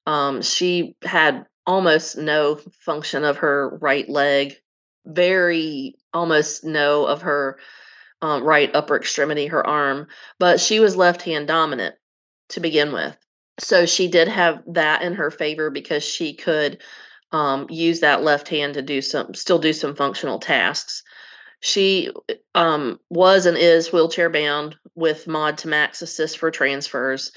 [0.06, 4.56] Um, she had almost no function of her right leg,
[5.06, 7.58] very almost no of her
[8.20, 10.06] um, right upper extremity, her arm,
[10.38, 11.96] but she was left hand dominant
[12.50, 13.16] to begin with.
[13.58, 16.80] So she did have that in her favor because she could
[17.32, 21.02] um, use that left hand to do some, still do some functional tasks.
[21.62, 22.10] She
[22.56, 27.30] um, was and is wheelchair bound with mod to max assist for transfers,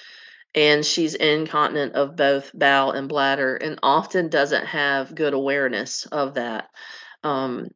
[0.56, 6.34] and she's incontinent of both bowel and bladder, and often doesn't have good awareness of
[6.34, 6.70] that.
[7.24, 7.68] Um,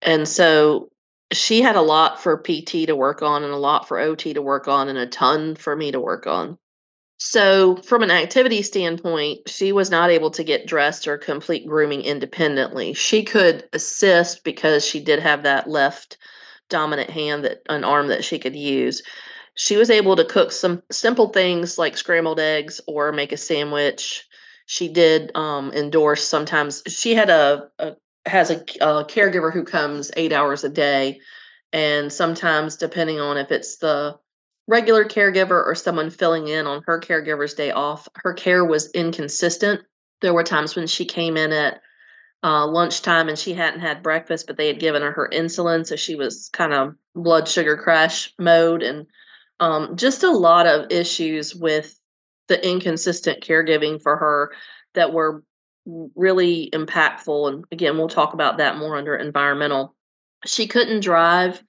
[0.00, 0.88] and so
[1.30, 4.40] she had a lot for PT to work on, and a lot for OT to
[4.40, 6.58] work on, and a ton for me to work on.
[7.20, 12.02] So, from an activity standpoint, she was not able to get dressed or complete grooming
[12.02, 12.94] independently.
[12.94, 16.16] She could assist because she did have that left
[16.68, 19.02] dominant hand that an arm that she could use.
[19.56, 24.24] She was able to cook some simple things like scrambled eggs or make a sandwich.
[24.66, 26.84] She did um, endorse sometimes.
[26.86, 27.96] She had a, a
[28.26, 31.20] has a, a caregiver who comes eight hours a day,
[31.72, 34.18] and sometimes depending on if it's the
[34.68, 39.80] regular caregiver or someone filling in on her caregiver's day off, her care was inconsistent.
[40.20, 41.80] There were times when she came in at
[42.44, 45.96] uh, lunchtime and she hadn't had breakfast, but they had given her her insulin, so
[45.96, 49.06] she was kind of blood sugar crash mode, and
[49.58, 51.98] um, just a lot of issues with
[52.46, 54.52] the inconsistent caregiving for her
[54.94, 55.42] that were
[56.14, 57.48] really impactful.
[57.48, 59.94] And again, we'll talk about that more under environmental.
[60.44, 61.62] She couldn't drive.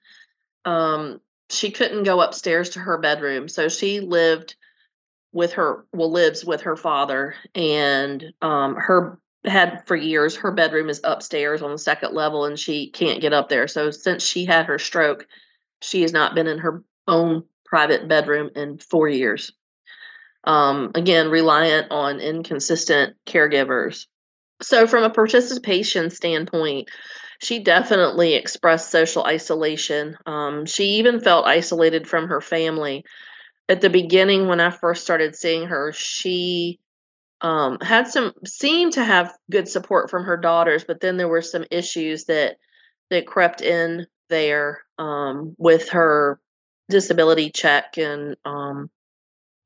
[0.64, 1.20] Um,
[1.50, 3.48] she couldn't go upstairs to her bedroom.
[3.48, 4.54] So she lived
[5.32, 10.88] with her well lives with her father and um her had for years her bedroom
[10.88, 14.44] is upstairs on the second level and she can't get up there so since she
[14.44, 15.26] had her stroke
[15.80, 19.52] she has not been in her own private bedroom in four years
[20.44, 24.06] um, again reliant on inconsistent caregivers
[24.60, 26.88] so from a participation standpoint
[27.42, 33.04] she definitely expressed social isolation um, she even felt isolated from her family
[33.70, 36.80] at the beginning when I first started seeing her, she
[37.40, 41.40] um, had some seemed to have good support from her daughters, but then there were
[41.40, 42.56] some issues that
[43.10, 46.40] that crept in there um, with her
[46.88, 48.90] disability check and um,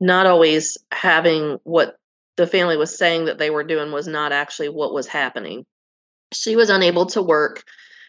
[0.00, 1.96] not always having what
[2.36, 5.64] the family was saying that they were doing was not actually what was happening.
[6.34, 7.64] She was unable to work.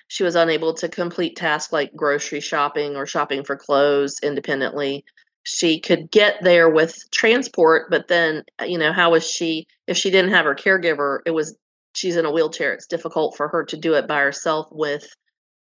[0.07, 5.03] She was unable to complete tasks like grocery shopping or shopping for clothes independently.
[5.43, 9.67] She could get there with transport but then uh, you know how was she?
[9.87, 11.55] If she didn't have her caregiver it was
[11.93, 12.73] she's in a wheelchair.
[12.73, 15.07] It's difficult for her to do it by herself with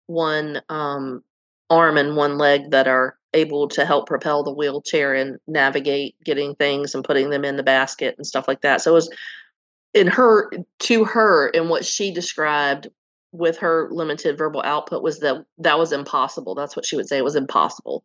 [0.07, 1.23] one um,
[1.71, 6.55] arm and one leg that are able to help propel the wheelchair and navigate getting
[6.55, 8.81] things and putting them in the basket and stuff like that.
[8.81, 9.11] So it was
[9.97, 12.89] in her to her and what she described
[13.33, 16.55] with her limited verbal output was that that was impossible.
[16.55, 18.05] That's what she would say it was impossible.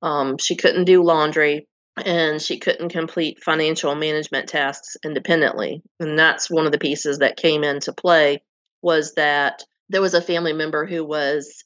[0.00, 1.66] Um, she couldn't do laundry
[2.04, 5.82] and she couldn't complete financial management tasks independently.
[5.98, 8.40] And that's one of the pieces that came into play
[8.82, 11.64] was that there was a family member who was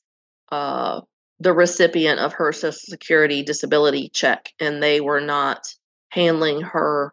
[0.50, 1.02] uh,
[1.40, 5.66] the recipient of her Social Security disability check, and they were not
[6.08, 7.12] handling her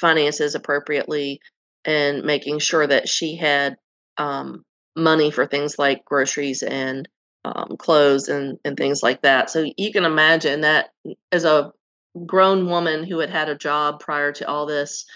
[0.00, 1.40] finances appropriately
[1.86, 3.76] and making sure that she had
[4.18, 4.64] um,
[4.96, 7.08] money for things like groceries and
[7.44, 9.50] um, clothes and, and things like that.
[9.50, 10.90] So you can imagine that
[11.30, 11.72] as a
[12.26, 15.06] grown woman who had had a job prior to all this,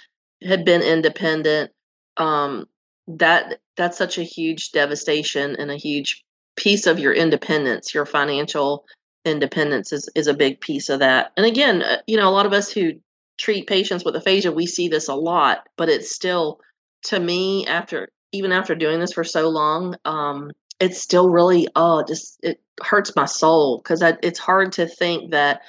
[0.43, 1.73] had been independent,
[2.17, 2.67] um,
[3.09, 6.23] that that's such a huge devastation and a huge
[6.57, 7.93] piece of your independence.
[7.93, 8.85] Your financial
[9.25, 11.33] independence is is a big piece of that.
[11.37, 12.93] And again, uh, you know, a lot of us who
[13.41, 16.61] treat patients with aphasia, we see this a lot, but it's still
[17.05, 22.05] to me after even after doing this for so long, um, it's still really oh
[22.07, 25.63] just it hurts my soul because it's hard to think that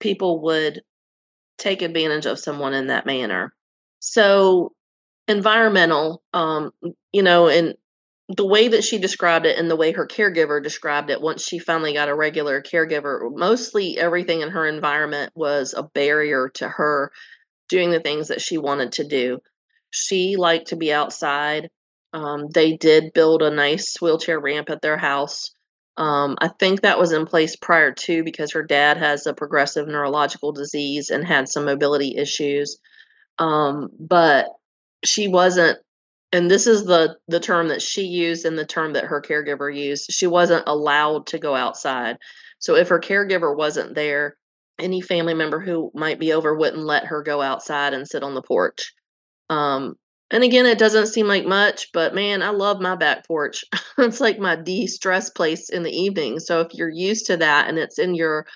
[0.00, 0.82] people would
[1.58, 3.52] take advantage of someone in that manner.
[4.00, 4.72] So
[5.28, 6.70] environmental um
[7.12, 7.74] you know and
[8.28, 11.58] the way that she described it and the way her caregiver described it once she
[11.58, 17.10] finally got a regular caregiver mostly everything in her environment was a barrier to her
[17.68, 19.38] doing the things that she wanted to do
[19.90, 21.70] she liked to be outside
[22.12, 25.50] um, they did build a nice wheelchair ramp at their house.
[25.96, 29.88] Um, I think that was in place prior to because her dad has a progressive
[29.88, 32.78] neurological disease and had some mobility issues.
[33.38, 34.46] Um, but
[35.04, 35.78] she wasn't,
[36.32, 39.74] and this is the the term that she used and the term that her caregiver
[39.74, 40.10] used.
[40.10, 42.18] She wasn't allowed to go outside.
[42.58, 44.36] So if her caregiver wasn't there,
[44.78, 48.34] any family member who might be over wouldn't let her go outside and sit on
[48.34, 48.92] the porch.
[49.50, 49.94] Um,
[50.30, 53.64] and again, it doesn't seem like much, but man, I love my back porch.
[53.98, 56.38] it's like my de-stress place in the evening.
[56.40, 58.46] So if you're used to that and it's in your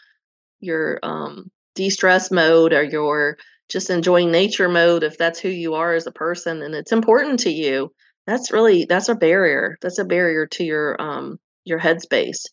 [0.61, 3.39] your um de-stress mode or your
[3.69, 7.41] just enjoying nature mode, if that's who you are as a person and it's important
[7.41, 7.93] to you,
[8.27, 9.79] that's really that's a barrier.
[9.81, 12.45] That's a barrier to your um your headspace.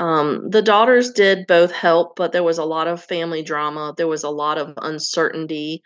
[0.00, 3.94] Um, the daughters did both help, but there was a lot of family drama.
[3.96, 5.82] There was a lot of uncertainty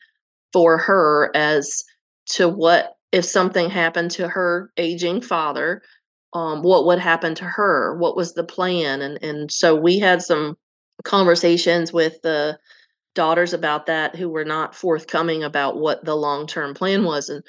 [0.53, 1.85] for her as
[2.27, 5.83] to what if something happened to her aging father
[6.33, 10.23] um, what would happen to her what was the plan and and so we had
[10.23, 10.57] some
[11.05, 12.59] conversations with the
[13.17, 17.43] daughters about that who were not forthcoming about what the long-term plan was and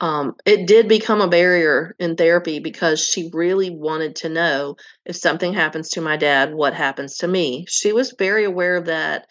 [0.00, 5.16] um, it did become a barrier in therapy because she really wanted to know if
[5.16, 9.26] something happens to my dad what happens to me she was very aware that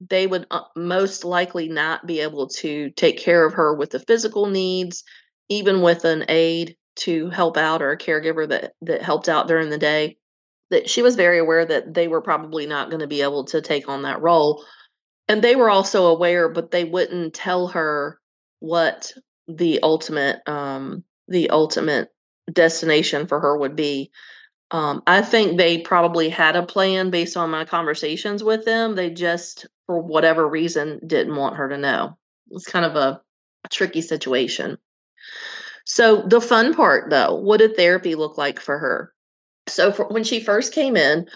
[0.00, 3.98] they would uh, most likely not be able to take care of her with the
[4.00, 5.02] physical needs,
[5.48, 9.70] even with an aide to help out or a caregiver that that helped out during
[9.70, 10.16] the day.
[10.70, 13.62] That she was very aware that they were probably not going to be able to
[13.62, 14.64] take on that role.
[15.28, 18.18] And they were also aware, but they wouldn't tell her
[18.60, 19.12] what
[19.46, 22.10] the ultimate um the ultimate
[22.52, 24.10] destination for her would be.
[24.70, 28.94] Um, I think they probably had a plan based on my conversations with them.
[28.94, 32.18] They just, for whatever reason, didn't want her to know.
[32.50, 33.20] It's kind of a,
[33.70, 34.78] tricky situation.
[35.84, 39.12] So, the fun part though, what did therapy look like for her?
[39.66, 41.28] So, for, when she first came in,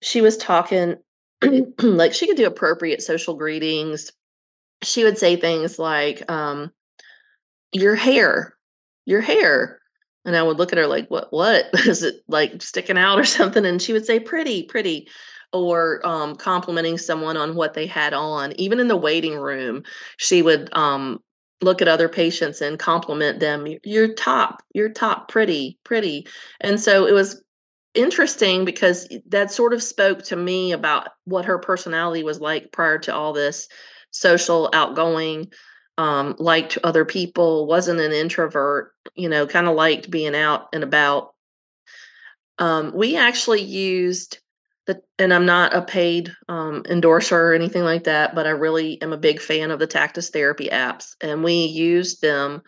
[0.00, 0.96] she was talking
[1.82, 4.12] like she could do appropriate social greetings.
[4.84, 6.72] she would say things like, um,
[7.72, 8.56] "Your hair,
[9.06, 9.80] your hair,"
[10.24, 11.32] and I would look at her like, "What?
[11.32, 15.08] What is it like sticking out or something?" And she would say, "Pretty, pretty."
[15.52, 18.52] Or um, complimenting someone on what they had on.
[18.60, 19.84] Even in the waiting room,
[20.18, 21.22] she would um,
[21.62, 23.66] look at other patients and compliment them.
[23.84, 26.26] You're top, you're top, pretty, pretty.
[26.60, 27.42] And so it was
[27.94, 32.98] interesting because that sort of spoke to me about what her personality was like prior
[32.98, 33.68] to all this
[34.10, 35.50] social outgoing
[35.98, 40.82] um liked other people wasn't an introvert you know kind of liked being out and
[40.82, 41.34] about.
[42.58, 44.38] Um we actually used
[44.86, 49.00] the and i'm not a paid um endorser or anything like that but i really
[49.02, 52.62] am a big fan of the tactus therapy apps and we used them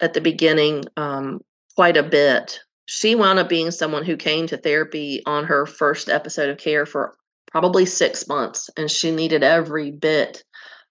[0.00, 1.40] at the beginning um
[1.74, 6.08] quite a bit she wound up being someone who came to therapy on her first
[6.08, 7.14] episode of care for
[7.50, 10.42] probably six months, and she needed every bit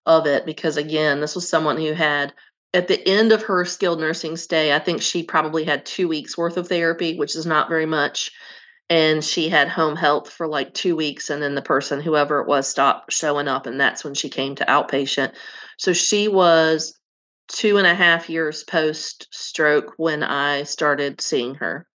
[0.06, 2.34] of it because, again, this was someone who had,
[2.74, 6.38] at the end of her skilled nursing stay, I think she probably had two weeks
[6.38, 8.32] worth of therapy, which is not very much.
[8.90, 12.48] And she had home health for like two weeks, and then the person, whoever it
[12.48, 15.34] was, stopped showing up, and that's when she came to outpatient.
[15.78, 17.00] So she was
[17.52, 21.88] two and a half years post stroke when I started seeing her.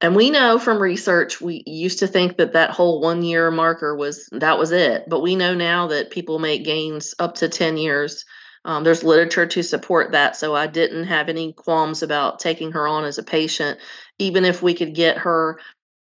[0.00, 3.96] And we know from research, we used to think that that whole one year marker
[3.96, 5.04] was that was it.
[5.08, 8.24] But we know now that people make gains up to 10 years.
[8.64, 10.36] Um, there's literature to support that.
[10.36, 13.78] So I didn't have any qualms about taking her on as a patient,
[14.18, 15.60] even if we could get her,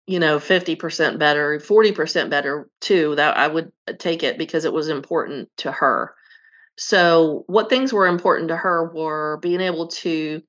[0.07, 4.89] you know, 50% better, 40% better too, that I would take it because it was
[4.89, 6.15] important to her.
[6.77, 10.43] So, what things were important to her were being able to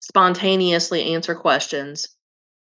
[0.00, 2.06] spontaneously answer questions.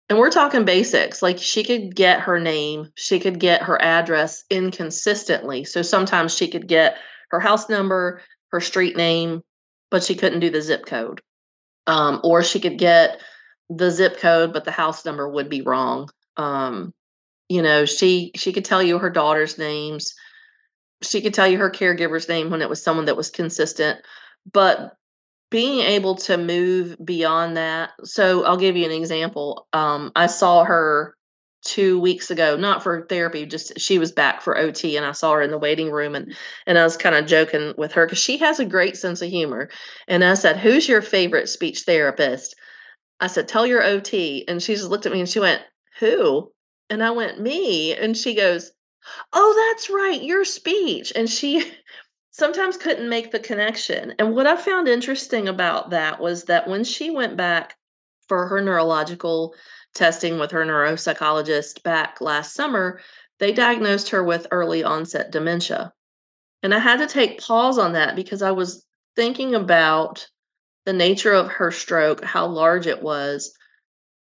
[0.09, 1.21] And we're talking basics.
[1.21, 5.63] Like she could get her name, she could get her address inconsistently.
[5.63, 6.97] So sometimes she could get
[7.31, 8.21] her house number,
[8.51, 9.41] her street name,
[9.89, 11.21] but she couldn't do the zip code.
[11.87, 13.21] Um, or she could get
[13.69, 16.09] the zip code, but the house number would be wrong.
[16.37, 16.93] Um,
[17.49, 20.13] you know, she she could tell you her daughter's names
[21.03, 23.99] she could tell you her caregiver's name when it was someone that was consistent
[24.51, 24.95] but
[25.51, 30.63] being able to move beyond that so i'll give you an example um, i saw
[30.63, 31.15] her
[31.63, 35.33] two weeks ago not for therapy just she was back for ot and i saw
[35.33, 36.35] her in the waiting room and
[36.67, 39.29] and i was kind of joking with her because she has a great sense of
[39.29, 39.69] humor
[40.07, 42.55] and i said who's your favorite speech therapist?
[43.19, 45.61] I said tell your ot and she just looked at me and she went
[45.99, 46.51] who?
[46.89, 48.71] And i went me and she goes
[49.31, 51.13] Oh, that's right, your speech.
[51.15, 51.71] And she
[52.31, 54.13] sometimes couldn't make the connection.
[54.19, 57.75] And what I found interesting about that was that when she went back
[58.27, 59.55] for her neurological
[59.93, 62.99] testing with her neuropsychologist back last summer,
[63.39, 65.93] they diagnosed her with early onset dementia.
[66.63, 68.85] And I had to take pause on that because I was
[69.15, 70.27] thinking about
[70.85, 73.53] the nature of her stroke, how large it was,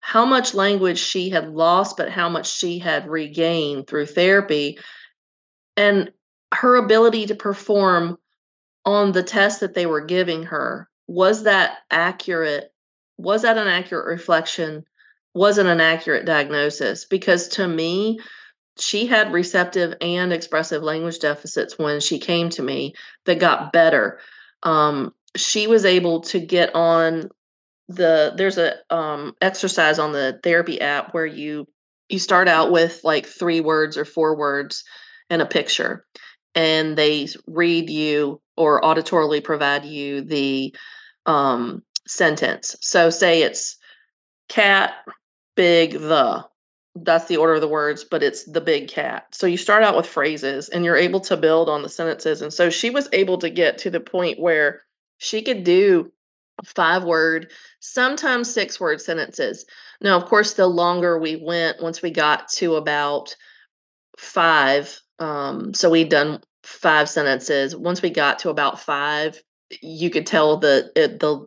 [0.02, 4.78] how much language she had lost, but how much she had regained through therapy,
[5.78, 6.12] and
[6.54, 8.18] her ability to perform
[8.86, 10.90] on the test that they were giving her.
[11.08, 12.74] Was that accurate?
[13.18, 14.84] Was that an accurate reflection?
[15.34, 17.06] Wasn't an accurate diagnosis?
[17.06, 18.20] Because to me,
[18.80, 22.96] she had receptive and expressive language deficits when she came to me
[23.26, 24.20] that got better.
[24.64, 27.30] Um, she was able to get on
[27.88, 31.68] the there's a um exercise on the therapy app where you
[32.10, 34.84] you start out with like three words or four words
[35.30, 36.06] and a picture
[36.56, 40.76] and they read you or auditorily provide you the
[41.26, 42.76] um sentence.
[42.82, 43.78] So say it's
[44.50, 44.94] cat
[45.56, 46.46] big the
[46.96, 49.28] that's the order of the words but it's the big cat.
[49.32, 52.54] So you start out with phrases and you're able to build on the sentences and
[52.54, 54.82] so she was able to get to the point where
[55.18, 56.12] she could do
[56.64, 59.66] five word, sometimes six word sentences.
[60.02, 63.36] Now, of course, the longer we went, once we got to about
[64.18, 67.76] five, um, so we'd done five sentences.
[67.76, 69.42] Once we got to about five,
[69.82, 71.46] you could tell that it, the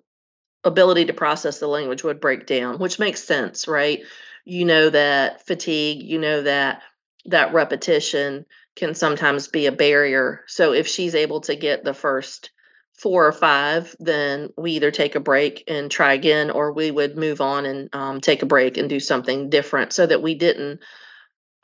[0.64, 4.00] ability to process the language would break down, which makes sense, right?
[4.44, 6.82] You know that fatigue, you know that
[7.26, 8.44] that repetition
[8.76, 10.42] can sometimes be a barrier.
[10.46, 12.50] So if she's able to get the first
[12.96, 17.16] four or five, then we either take a break and try again, or we would
[17.16, 20.80] move on and um, take a break and do something different so that we didn't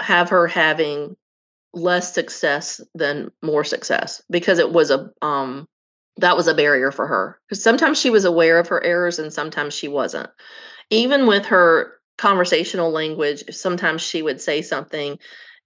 [0.01, 1.17] have her having
[1.73, 5.69] less success than more success because it was a um
[6.17, 9.33] that was a barrier for her because sometimes she was aware of her errors and
[9.33, 10.29] sometimes she wasn't.
[10.91, 15.17] Even with her conversational language sometimes she would say something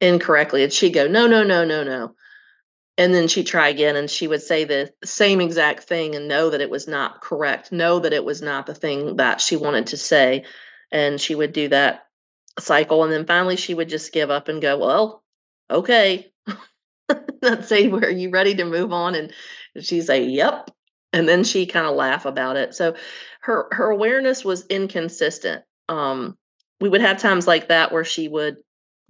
[0.00, 2.14] incorrectly and she'd go no no no no no
[2.96, 6.50] and then she'd try again and she would say the same exact thing and know
[6.50, 9.86] that it was not correct know that it was not the thing that she wanted
[9.86, 10.44] to say
[10.92, 12.06] and she would do that
[12.58, 15.24] cycle and then finally she would just give up and go well
[15.70, 16.32] okay.
[17.42, 19.14] Let's say were you ready to move on?
[19.14, 19.32] And
[19.80, 20.70] she'd say yep.
[21.12, 22.74] And then she kind of laugh about it.
[22.74, 22.96] So
[23.42, 25.64] her her awareness was inconsistent.
[25.88, 26.36] Um
[26.80, 28.56] we would have times like that where she would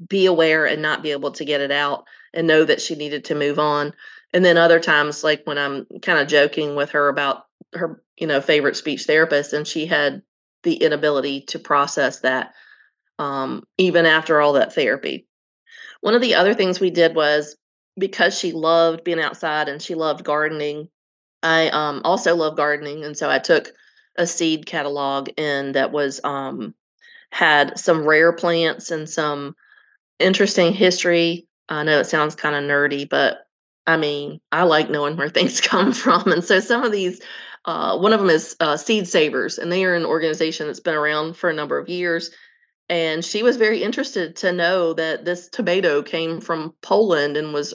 [0.09, 3.26] be aware and not be able to get it out and know that she needed
[3.26, 3.92] to move on.
[4.32, 8.26] And then other times, like when I'm kind of joking with her about her, you
[8.26, 10.22] know, favorite speech therapist, and she had
[10.64, 12.53] the inability to process that
[13.18, 15.26] um, even after all that therapy.
[16.01, 17.57] One of the other things we did was
[17.97, 20.88] because she loved being outside and she loved gardening,
[21.42, 23.05] I um, also love gardening.
[23.05, 23.72] And so I took
[24.16, 26.74] a seed catalog in that was um,
[27.30, 29.55] had some rare plants and some
[30.18, 31.46] interesting history.
[31.68, 33.38] I know it sounds kind of nerdy, but
[33.86, 36.30] I mean, I like knowing where things come from.
[36.30, 37.20] And so some of these,
[37.64, 40.94] uh, one of them is uh, Seed Savers, and they are an organization that's been
[40.94, 42.30] around for a number of years.
[42.88, 47.72] And she was very interested to know that this tomato came from Poland and was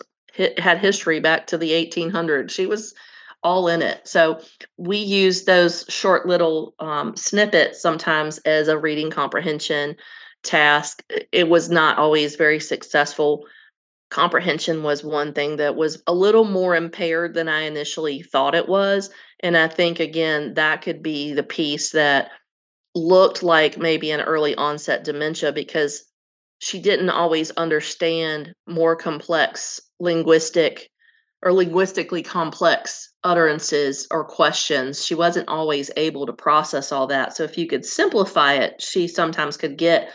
[0.58, 2.52] had history back to the 1800s.
[2.52, 2.94] She was
[3.42, 4.08] all in it.
[4.08, 4.42] So
[4.78, 9.96] we use those short little um, snippets sometimes as a reading comprehension
[10.44, 11.04] task.
[11.32, 13.46] It was not always very successful.
[14.10, 18.68] Comprehension was one thing that was a little more impaired than I initially thought it
[18.68, 19.10] was.
[19.42, 22.32] And I think, again, that could be the piece that
[22.96, 26.04] looked like maybe an early onset dementia because
[26.60, 30.90] she didn't always understand more complex linguistic
[31.42, 35.06] or linguistically complex utterances or questions.
[35.06, 37.36] She wasn't always able to process all that.
[37.36, 40.10] So if you could simplify it, she sometimes could get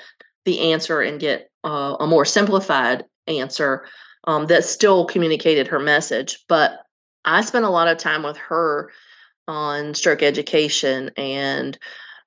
[0.45, 3.87] the answer and get uh, a more simplified answer
[4.25, 6.45] um, that still communicated her message.
[6.49, 6.81] But
[7.25, 8.91] I spent a lot of time with her
[9.49, 11.79] on stroke education and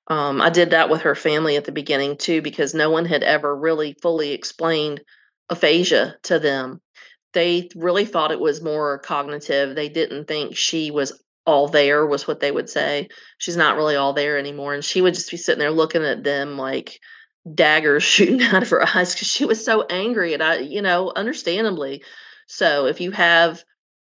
[0.08, 3.22] um, I did that with her family at the beginning too, because no one had
[3.22, 5.02] ever really fully explained
[5.50, 6.80] aphasia to them.
[7.34, 9.74] They really thought it was more cognitive.
[9.74, 13.08] They didn't think she was all there, was what they would say.
[13.36, 14.72] She's not really all there anymore.
[14.72, 17.00] And she would just be sitting there looking at them like,
[17.54, 21.12] daggers shooting out of her eyes because she was so angry and I, you know,
[21.14, 22.02] understandably.
[22.46, 23.62] So if you have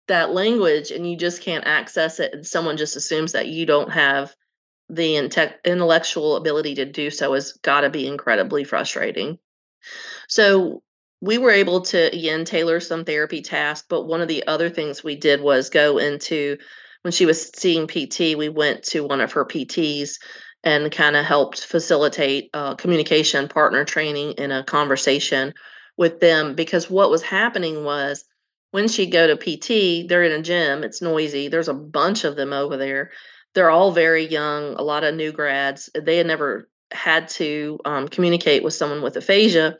[0.07, 3.91] that language and you just can't access it and someone just assumes that you don't
[3.91, 4.36] have
[4.89, 9.39] the inte- intellectual ability to do so has got to be incredibly frustrating.
[10.27, 10.84] So
[11.21, 15.03] we were able to again tailor some therapy tasks, but one of the other things
[15.03, 16.57] we did was go into
[17.03, 20.19] when she was seeing PT, we went to one of her PTs
[20.64, 25.53] and kind of helped facilitate uh, communication partner training in a conversation
[25.97, 28.26] with them because what was happening was
[28.72, 32.36] when she'd go to PT, they're in a gym, it's noisy, there's a bunch of
[32.36, 33.12] them over there.
[33.53, 35.89] They're all very young, a lot of new grads.
[35.93, 39.78] They had never had to um, communicate with someone with aphasia,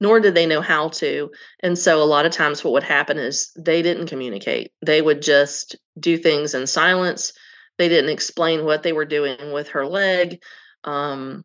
[0.00, 1.30] nor did they know how to.
[1.60, 4.72] And so a lot of times what would happen is they didn't communicate.
[4.84, 7.32] They would just do things in silence
[7.78, 10.40] they didn't explain what they were doing with her leg.
[10.84, 11.44] Um,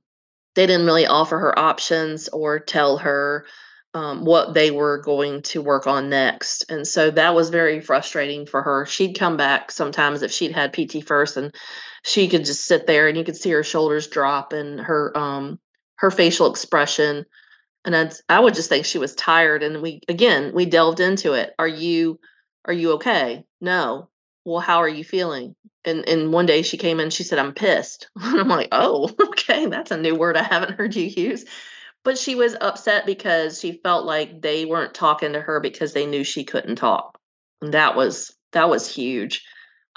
[0.56, 3.46] they didn't really offer her options or tell her
[3.94, 6.70] um, what they were going to work on next.
[6.70, 8.86] And so that was very frustrating for her.
[8.86, 11.54] She'd come back sometimes if she'd had PT first and
[12.04, 15.60] she could just sit there and you could see her shoulders drop and her um
[15.96, 17.26] her facial expression
[17.86, 21.34] and I'd, I would just think she was tired and we again we delved into
[21.34, 22.20] it are you
[22.66, 24.09] are you okay no
[24.46, 25.56] well how are you feeling?
[25.86, 28.10] And and one day she came in she said i'm pissed.
[28.22, 31.46] And i'm like oh okay that's a new word i haven't heard you use.
[32.04, 36.06] But she was upset because she felt like they weren't talking to her because they
[36.06, 37.20] knew she couldn't talk.
[37.62, 39.44] And that was that was huge.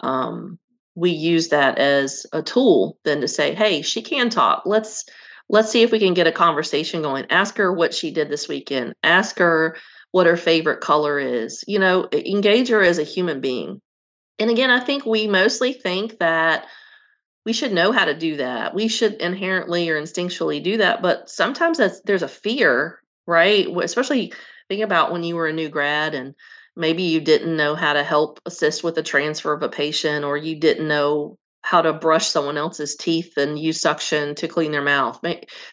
[0.03, 0.59] Um,
[0.95, 4.63] we use that as a tool then to say hey she can talk.
[4.67, 5.05] Let's
[5.49, 7.27] let's see if we can get a conversation going.
[7.31, 8.95] Ask her what she did this weekend.
[9.03, 9.77] Ask her
[10.11, 11.65] what her favorite color is.
[11.67, 13.81] You know engage her as a human being
[14.43, 16.67] and again, I think we mostly think that
[17.47, 18.75] we should know how to do that.
[18.75, 21.01] We should inherently or instinctually do that.
[21.01, 23.69] But sometimes there's a fear, right?
[23.69, 24.33] Especially
[24.69, 26.35] think about when you were a new grad and
[26.75, 30.37] maybe you didn't know how to help assist with the transfer of a patient or
[30.37, 34.83] you didn't know how to brush someone else's teeth and use suction to clean their
[34.83, 35.21] mouth.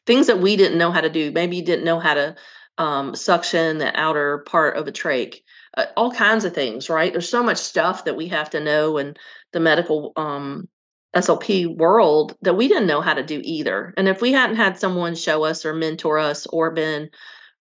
[0.05, 1.31] Things that we didn't know how to do.
[1.31, 2.35] Maybe you didn't know how to
[2.77, 5.39] um, suction the outer part of a trach
[5.77, 7.11] uh, all kinds of things, right?
[7.11, 9.15] There's so much stuff that we have to know in
[9.53, 10.67] the medical um,
[11.15, 13.93] SLP world that we didn't know how to do either.
[13.97, 17.09] And if we hadn't had someone show us or mentor us or been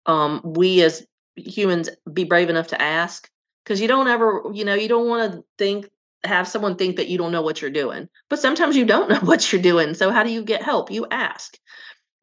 [0.05, 3.29] um, we as humans be brave enough to ask,
[3.63, 5.89] because you don't ever, you know, you don't want to think
[6.23, 8.09] have someone think that you don't know what you're doing.
[8.29, 9.93] But sometimes you don't know what you're doing.
[9.93, 10.91] So how do you get help?
[10.91, 11.57] You ask.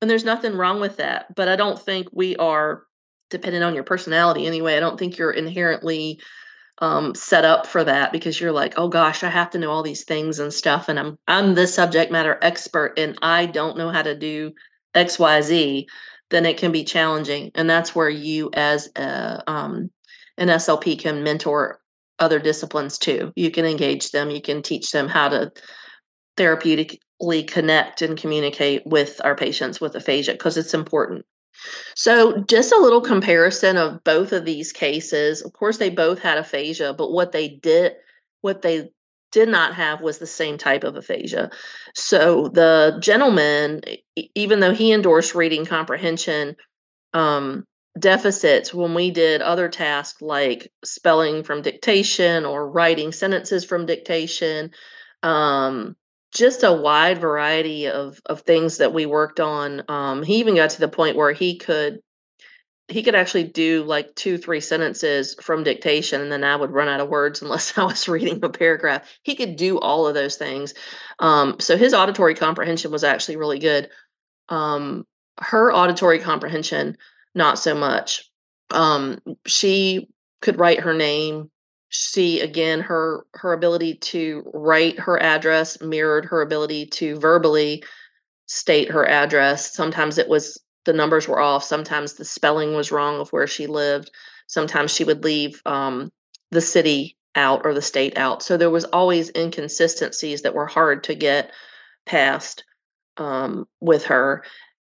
[0.01, 1.35] And there's nothing wrong with that.
[1.35, 2.83] But I don't think we are
[3.33, 4.77] dependent on your personality anyway.
[4.77, 6.21] I don't think you're inherently
[6.79, 9.83] um, set up for that because you're like, oh gosh, I have to know all
[9.83, 13.91] these things and stuff, and I'm I'm the subject matter expert, and I don't know
[13.91, 14.53] how to do
[14.95, 15.89] X Y Z.
[16.31, 19.91] Then it can be challenging, and that's where you, as a um,
[20.39, 21.81] an SLP, can mentor
[22.19, 23.33] other disciplines too.
[23.37, 24.31] You can engage them.
[24.31, 25.53] You can teach them how to
[26.37, 31.25] therapeutically connect and communicate with our patients with aphasia because it's important.
[31.95, 35.43] So, just a little comparison of both of these cases.
[35.43, 37.95] Of course, they both had aphasia, but what they did,
[38.41, 38.91] what they
[39.31, 41.51] did not have was the same type of aphasia.
[41.95, 43.83] So, the gentleman,
[44.35, 46.57] even though he endorsed reading comprehension
[47.13, 47.65] um,
[47.99, 54.71] deficits, when we did other tasks like spelling from dictation or writing sentences from dictation,
[55.23, 55.97] um,
[56.33, 59.83] just a wide variety of of things that we worked on.
[59.89, 62.01] Um, he even got to the point where he could
[62.89, 66.89] he could actually do like two three sentences from dictation and then i would run
[66.89, 70.37] out of words unless i was reading a paragraph he could do all of those
[70.37, 70.75] things
[71.19, 73.89] um, so his auditory comprehension was actually really good
[74.49, 75.07] um,
[75.41, 76.97] her auditory comprehension
[77.35, 78.31] not so much
[78.71, 80.09] um, she
[80.41, 81.51] could write her name
[81.93, 87.85] see again her her ability to write her address mirrored her ability to verbally
[88.47, 89.73] state her address.
[89.75, 91.63] Sometimes it was the numbers were off.
[91.63, 94.11] Sometimes the spelling was wrong of where she lived.
[94.47, 96.11] Sometimes she would leave um,
[96.51, 98.43] the city out or the state out.
[98.43, 101.51] So there was always inconsistencies that were hard to get
[102.05, 102.65] past
[103.17, 104.45] um, with her.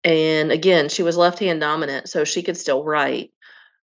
[0.04, 3.32] And again she was left hand dominant so she could still write.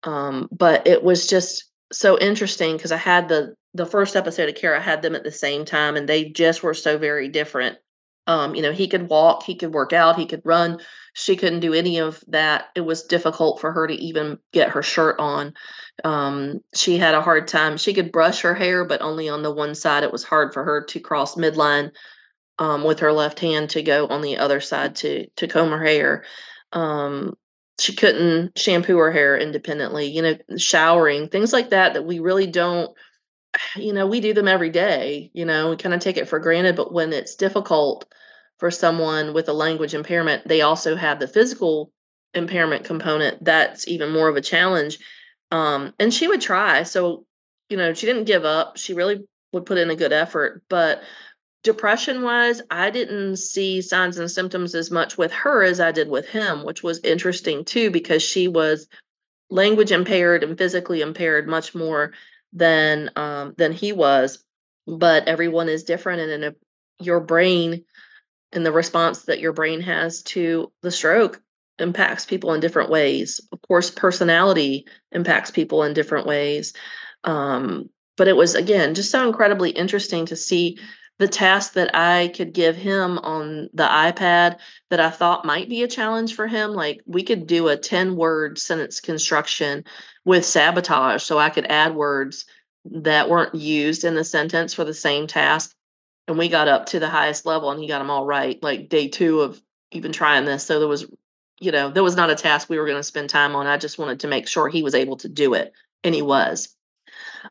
[0.05, 4.57] Um, but it was just so interesting because I had the the first episode of
[4.57, 7.79] Care, I had them at the same time, and they just were so very different.
[8.27, 10.81] Um, you know, he could walk, he could work out, he could run.
[11.15, 12.67] She couldn't do any of that.
[12.77, 15.55] It was difficult for her to even get her shirt on.
[16.05, 17.77] Um, she had a hard time.
[17.77, 20.05] She could brush her hair, but only on the one side.
[20.05, 21.91] It was hard for her to cross midline
[22.59, 25.85] um, with her left hand to go on the other side to to comb her
[25.85, 26.25] hair.
[26.73, 27.35] Um,
[27.81, 32.47] she couldn't shampoo her hair independently you know showering things like that that we really
[32.47, 32.95] don't
[33.77, 36.39] you know we do them every day you know we kind of take it for
[36.39, 38.07] granted but when it's difficult
[38.59, 41.93] for someone with a language impairment they also have the physical
[42.35, 44.99] impairment component that's even more of a challenge
[45.53, 47.25] um, and she would try so
[47.69, 51.03] you know she didn't give up she really would put in a good effort but
[51.63, 56.09] depression wise, I didn't see signs and symptoms as much with her as I did
[56.09, 58.89] with him, which was interesting too, because she was
[59.51, 62.13] language impaired and physically impaired much more
[62.53, 64.43] than um, than he was.
[64.87, 66.55] But everyone is different, and in a,
[66.99, 67.85] your brain
[68.53, 71.41] and the response that your brain has to the stroke
[71.79, 73.41] impacts people in different ways.
[73.53, 76.73] Of course, personality impacts people in different ways.
[77.25, 80.79] Um, but it was again just so incredibly interesting to see
[81.21, 84.57] the task that I could give him on the iPad
[84.89, 86.73] that I thought might be a challenge for him.
[86.73, 89.85] Like we could do a 10 word sentence construction
[90.25, 91.23] with sabotage.
[91.23, 92.47] So I could add words
[92.87, 95.77] that weren't used in the sentence for the same task.
[96.27, 98.89] And we got up to the highest level and he got them all right, like
[98.89, 99.61] day two of
[99.93, 100.65] even trying this.
[100.65, 101.05] So there was,
[101.61, 103.67] you know, there was not a task we were going to spend time on.
[103.67, 105.75] I just wanted to make sure he was able to do it.
[106.03, 106.75] And he was.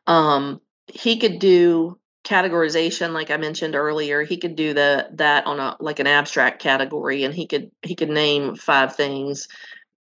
[0.08, 5.58] Um, he could do categorization like i mentioned earlier he could do the that on
[5.58, 9.48] a like an abstract category and he could he could name five things.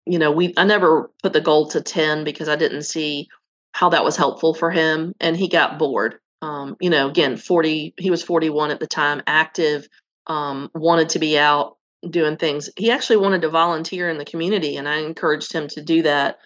[0.06, 3.28] You know we i never put the goal to 10 because i didn't see
[3.72, 6.16] how that was helpful for him and he got bored.
[6.40, 9.86] Um, you know again 40 he was 41 at the time active
[10.26, 11.76] um, wanted to be out
[12.08, 12.68] doing things.
[12.76, 16.38] He actually wanted to volunteer in the community and i encouraged him to do that.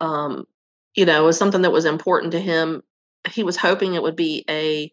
[0.00, 0.44] Um,
[0.94, 2.82] you know it was something that was important to him.
[3.30, 4.92] He was hoping it would be a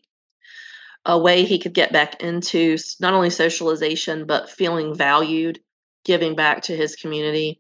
[1.06, 5.60] a way he could get back into not only socialization but feeling valued,
[6.06, 7.60] giving back to his community.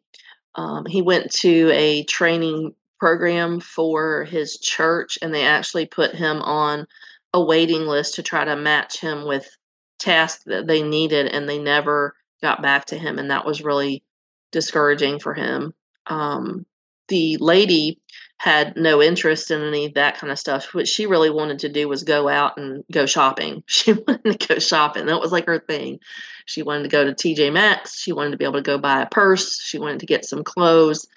[0.55, 6.41] Um, he went to a training program for his church, and they actually put him
[6.41, 6.85] on
[7.33, 9.49] a waiting list to try to match him with
[9.97, 14.03] tasks that they needed, and they never got back to him, and that was really
[14.51, 15.73] discouraging for him.
[16.07, 16.65] Um,
[17.07, 18.00] the lady
[18.41, 20.73] had no interest in any of that kind of stuff.
[20.73, 23.63] What she really wanted to do was go out and go shopping.
[23.67, 25.05] She wanted to go shopping.
[25.05, 25.99] That was like her thing.
[26.47, 27.99] She wanted to go to TJ Maxx.
[27.99, 29.61] She wanted to be able to go buy a purse.
[29.61, 31.07] She wanted to get some clothes.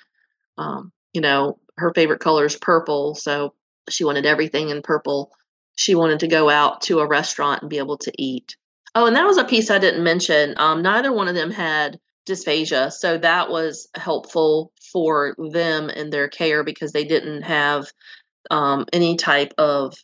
[0.58, 3.14] Um, you know, her favorite color is purple.
[3.14, 3.54] So
[3.88, 5.32] She wanted everything in purple.
[5.76, 8.54] She wanted to go out to a restaurant and be able to eat.
[8.94, 10.52] Oh, and that was a piece I didn't mention.
[10.58, 16.28] Um, neither one of them had dysphagia, so that was helpful for them in their
[16.28, 17.86] care because they didn't have
[18.50, 19.94] um, any type of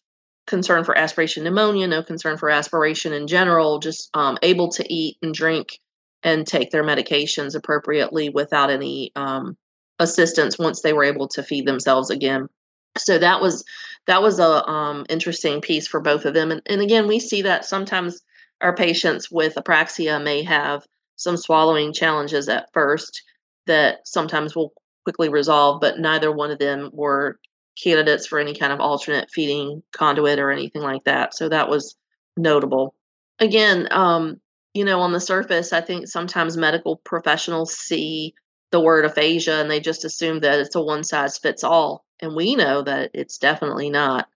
[0.47, 5.17] concern for aspiration pneumonia, no concern for aspiration in general, just um, able to eat
[5.23, 5.79] and drink
[6.23, 9.57] and take their medications appropriately without any um,
[9.99, 12.49] assistance once they were able to feed themselves again.
[12.99, 13.65] So that was
[14.07, 16.51] that was a um, interesting piece for both of them.
[16.51, 18.21] And, and again, we see that sometimes
[18.61, 20.85] our patients with apraxia may have
[21.21, 23.23] some swallowing challenges at first
[23.67, 24.73] that sometimes will
[25.05, 27.39] quickly resolve, but neither one of them were
[27.81, 31.35] candidates for any kind of alternate feeding conduit or anything like that.
[31.35, 31.95] So that was
[32.39, 32.95] notable.
[33.39, 34.41] Again, um,
[34.73, 38.35] you know, on the surface, I think sometimes medical professionals see
[38.71, 42.07] the word aphasia and they just assume that it's a one size fits all.
[42.21, 44.27] And we know that it's definitely not.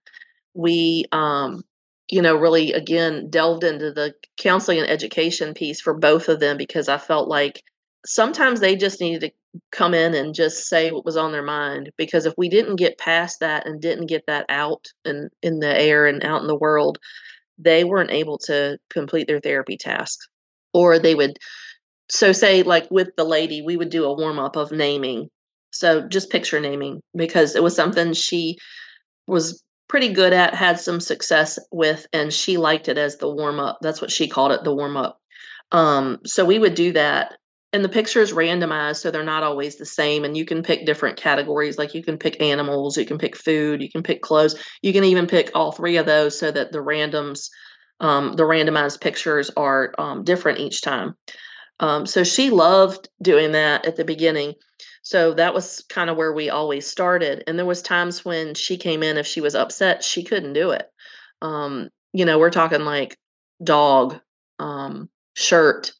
[0.53, 1.63] We, um,
[2.09, 6.57] you know, really again delved into the counseling and education piece for both of them
[6.57, 7.63] because I felt like
[8.05, 9.31] sometimes they just needed to
[9.71, 12.97] come in and just say what was on their mind because if we didn't get
[12.97, 16.57] past that and didn't get that out and in the air and out in the
[16.57, 16.99] world
[17.57, 20.27] they weren't able to complete their therapy tasks
[20.73, 21.37] or they would
[22.09, 25.29] so say like with the lady we would do a warm up of naming.
[25.71, 28.57] So just picture naming because it was something she
[29.27, 33.59] was pretty good at had some success with and she liked it as the warm
[33.59, 33.77] up.
[33.81, 35.19] That's what she called it the warm up.
[35.71, 37.37] Um, so we would do that
[37.73, 40.85] and the picture is randomized so they're not always the same and you can pick
[40.85, 41.77] different categories.
[41.77, 44.55] Like you can pick animals you can pick food you can pick clothes.
[44.81, 47.49] You can even pick all three of those so that the randoms
[47.99, 51.15] um, the randomized pictures are um, different each time.
[51.79, 54.53] Um, so she loved doing that at the beginning
[55.05, 58.75] so that was kind of where we always started and there was times when she
[58.75, 60.91] came in if she was upset she couldn't do it
[61.41, 63.17] um, you know we're talking like
[63.63, 64.19] dog
[64.59, 65.93] um, shirt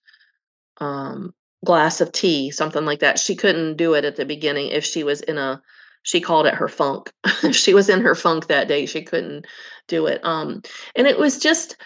[0.77, 1.33] um,
[1.65, 3.19] glass of tea, something like that.
[3.19, 5.61] She couldn't do it at the beginning if she was in a
[6.03, 7.11] she called it her funk.
[7.43, 9.45] if she was in her funk that day, she couldn't
[9.87, 10.21] do it.
[10.23, 10.61] Um
[10.95, 11.77] and it was just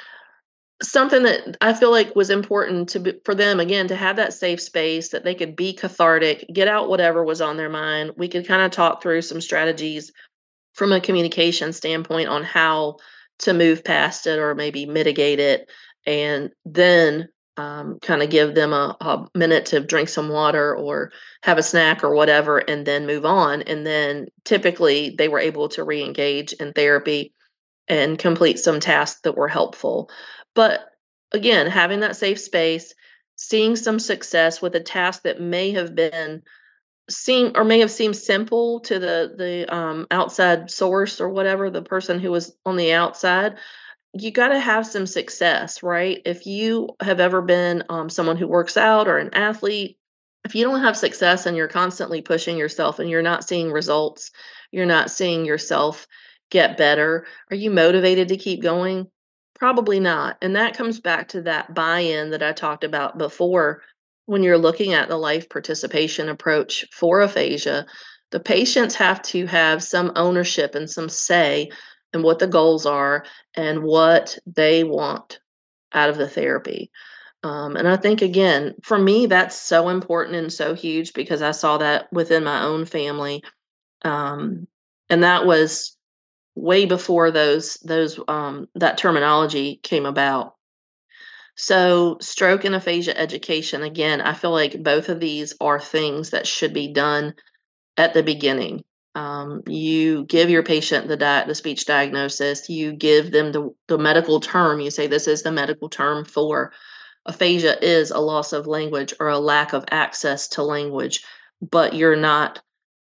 [0.81, 4.33] something that I feel like was important to be, for them again to have that
[4.33, 8.11] safe space that they could be cathartic, get out whatever was on their mind.
[8.17, 10.11] We could kind of talk through some strategies
[10.73, 12.97] from a communication standpoint on how
[13.39, 15.69] to move past it or maybe mitigate it
[16.05, 21.11] and then um, kind of give them a, a, minute to drink some water or
[21.43, 25.67] have a snack or whatever and then move on and then typically they were able
[25.69, 27.33] to re-engage in therapy
[27.89, 30.09] and complete some tasks that were helpful
[30.55, 30.81] but
[31.31, 32.93] again having that safe space
[33.35, 36.41] seeing some success with a task that may have been
[37.09, 41.81] seem or may have seemed simple to the the um, outside source or whatever the
[41.81, 43.55] person who was on the outside
[44.13, 46.21] you got to have some success, right?
[46.25, 49.97] If you have ever been um, someone who works out or an athlete,
[50.45, 54.31] if you don't have success and you're constantly pushing yourself and you're not seeing results,
[54.71, 56.07] you're not seeing yourself
[56.49, 59.07] get better, are you motivated to keep going?
[59.59, 60.37] Probably not.
[60.41, 63.81] And that comes back to that buy in that I talked about before.
[64.25, 67.85] When you're looking at the life participation approach for aphasia,
[68.31, 71.69] the patients have to have some ownership and some say
[72.13, 75.39] and what the goals are and what they want
[75.93, 76.89] out of the therapy.
[77.43, 81.51] Um, and I think, again, for me, that's so important and so huge because I
[81.51, 83.43] saw that within my own family.
[84.03, 84.67] Um,
[85.09, 85.97] and that was
[86.59, 90.55] way before those those um, that terminology came about.
[91.55, 96.47] So, stroke and aphasia education, again, I feel like both of these are things that
[96.47, 97.35] should be done
[97.97, 98.83] at the beginning.
[99.15, 102.69] Um, you give your patient the di- the speech diagnosis.
[102.69, 104.79] You give them the, the medical term.
[104.79, 106.71] You say this is the medical term for
[107.25, 111.23] aphasia is a loss of language or a lack of access to language,
[111.61, 112.61] but you're not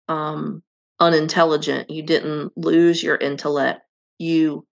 [0.09, 0.63] um,
[1.05, 1.91] unintelligent.
[1.91, 3.83] You didn't lose your intellect.
[4.19, 4.67] You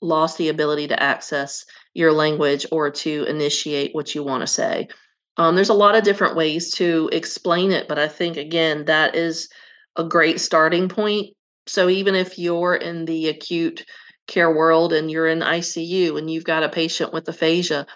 [0.00, 1.64] lost the ability to access
[1.94, 4.88] your language or to initiate what you want to say.
[5.36, 9.16] Um, there's a lot of different ways to explain it, but I think again that
[9.16, 9.48] is
[9.96, 11.34] a great starting point.
[11.66, 13.84] So even if you're in the acute
[14.26, 17.86] care world and you're in ICU and you've got a patient with aphasia,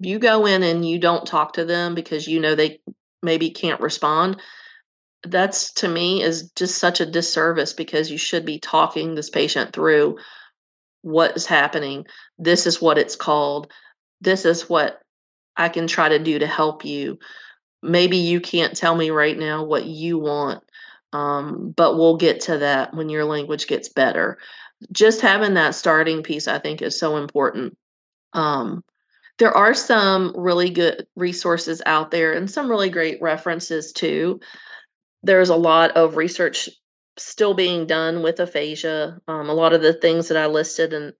[0.00, 2.80] you go in and you don't talk to them because you know they
[3.22, 4.40] maybe can't respond.
[5.24, 9.72] That's to me is just such a disservice because you should be talking this patient
[9.72, 10.18] through
[11.02, 12.06] what is happening.
[12.38, 13.70] This is what it's called.
[14.20, 15.00] This is what
[15.56, 17.18] I can try to do to help you.
[17.82, 20.62] Maybe you can't tell me right now what you want
[21.12, 24.38] um, but we'll get to that when your language gets better.
[24.90, 27.78] just having that starting piece, I think, is so important.
[28.32, 28.82] Um,
[29.38, 34.40] there are some really good resources out there and some really great references too.
[35.22, 36.68] There's a lot of research
[37.16, 39.18] still being done with aphasia.
[39.28, 41.12] Um, a lot of the things that I listed and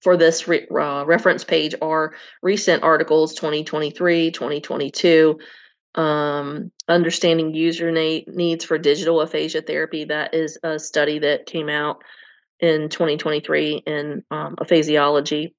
[0.00, 5.38] for this re- uh, reference page are recent articles 2023, 2022.
[5.94, 10.04] Um, understanding user needs for digital aphasia therapy.
[10.04, 12.02] That is a study that came out
[12.60, 15.54] in 2023 in um, aphasiology.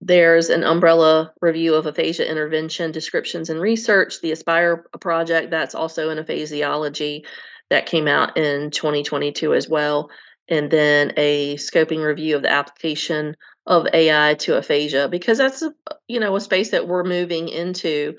[0.00, 6.10] There's an umbrella review of aphasia intervention descriptions and research, the Aspire project, that's also
[6.10, 7.24] in aphasiology
[7.70, 10.10] that came out in 2022 as well.
[10.48, 13.36] And then a scoping review of the application
[13.66, 15.72] of AI to aphasia because that's a,
[16.06, 18.14] you know a space that we're moving into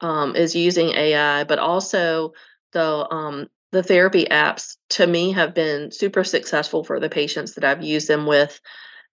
[0.00, 2.32] um, is using AI, but also
[2.72, 7.64] the um, the therapy apps to me have been super successful for the patients that
[7.64, 8.58] I've used them with,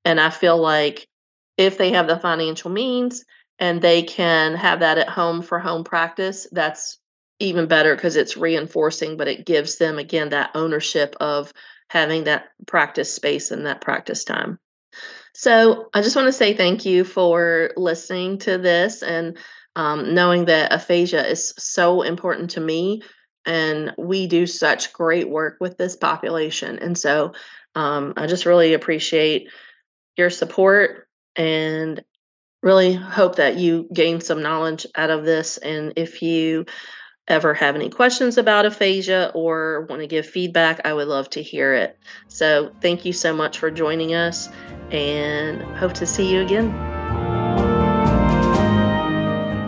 [0.05, 1.07] and I feel like
[1.57, 3.23] if they have the financial means
[3.59, 6.99] and they can have that at home for home practice, that's
[7.39, 11.51] even better because it's reinforcing, but it gives them again that ownership of
[11.89, 14.59] having that practice space and that practice time.
[15.35, 19.37] So I just want to say thank you for listening to this and
[19.75, 23.01] um, knowing that aphasia is so important to me.
[23.45, 26.79] And we do such great work with this population.
[26.79, 27.33] And so
[27.75, 29.49] um, I just really appreciate
[30.15, 32.03] your support and
[32.61, 35.57] really hope that you gain some knowledge out of this.
[35.57, 36.65] And if you
[37.27, 41.43] ever have any questions about aphasia or want to give feedback, I would love to
[41.43, 41.97] hear it.
[42.27, 44.49] So, thank you so much for joining us
[44.91, 46.73] and hope to see you again.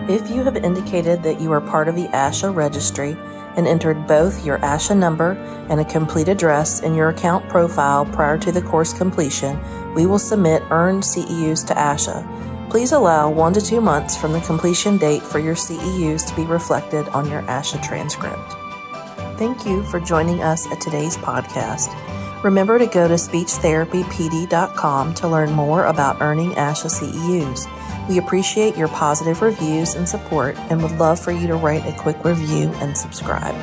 [0.09, 3.17] If you have indicated that you are part of the ASHA registry
[3.55, 5.31] and entered both your ASHA number
[5.69, 9.57] and a complete address in your account profile prior to the course completion,
[9.95, 12.69] we will submit earned CEUs to ASHA.
[12.69, 16.43] Please allow one to two months from the completion date for your CEUs to be
[16.43, 18.53] reflected on your ASHA transcript.
[19.39, 21.93] Thank you for joining us at today's podcast.
[22.43, 27.67] Remember to go to speechtherapypd.com to learn more about earning ASHA CEUs.
[28.07, 31.97] We appreciate your positive reviews and support and would love for you to write a
[31.97, 33.55] quick review and subscribe.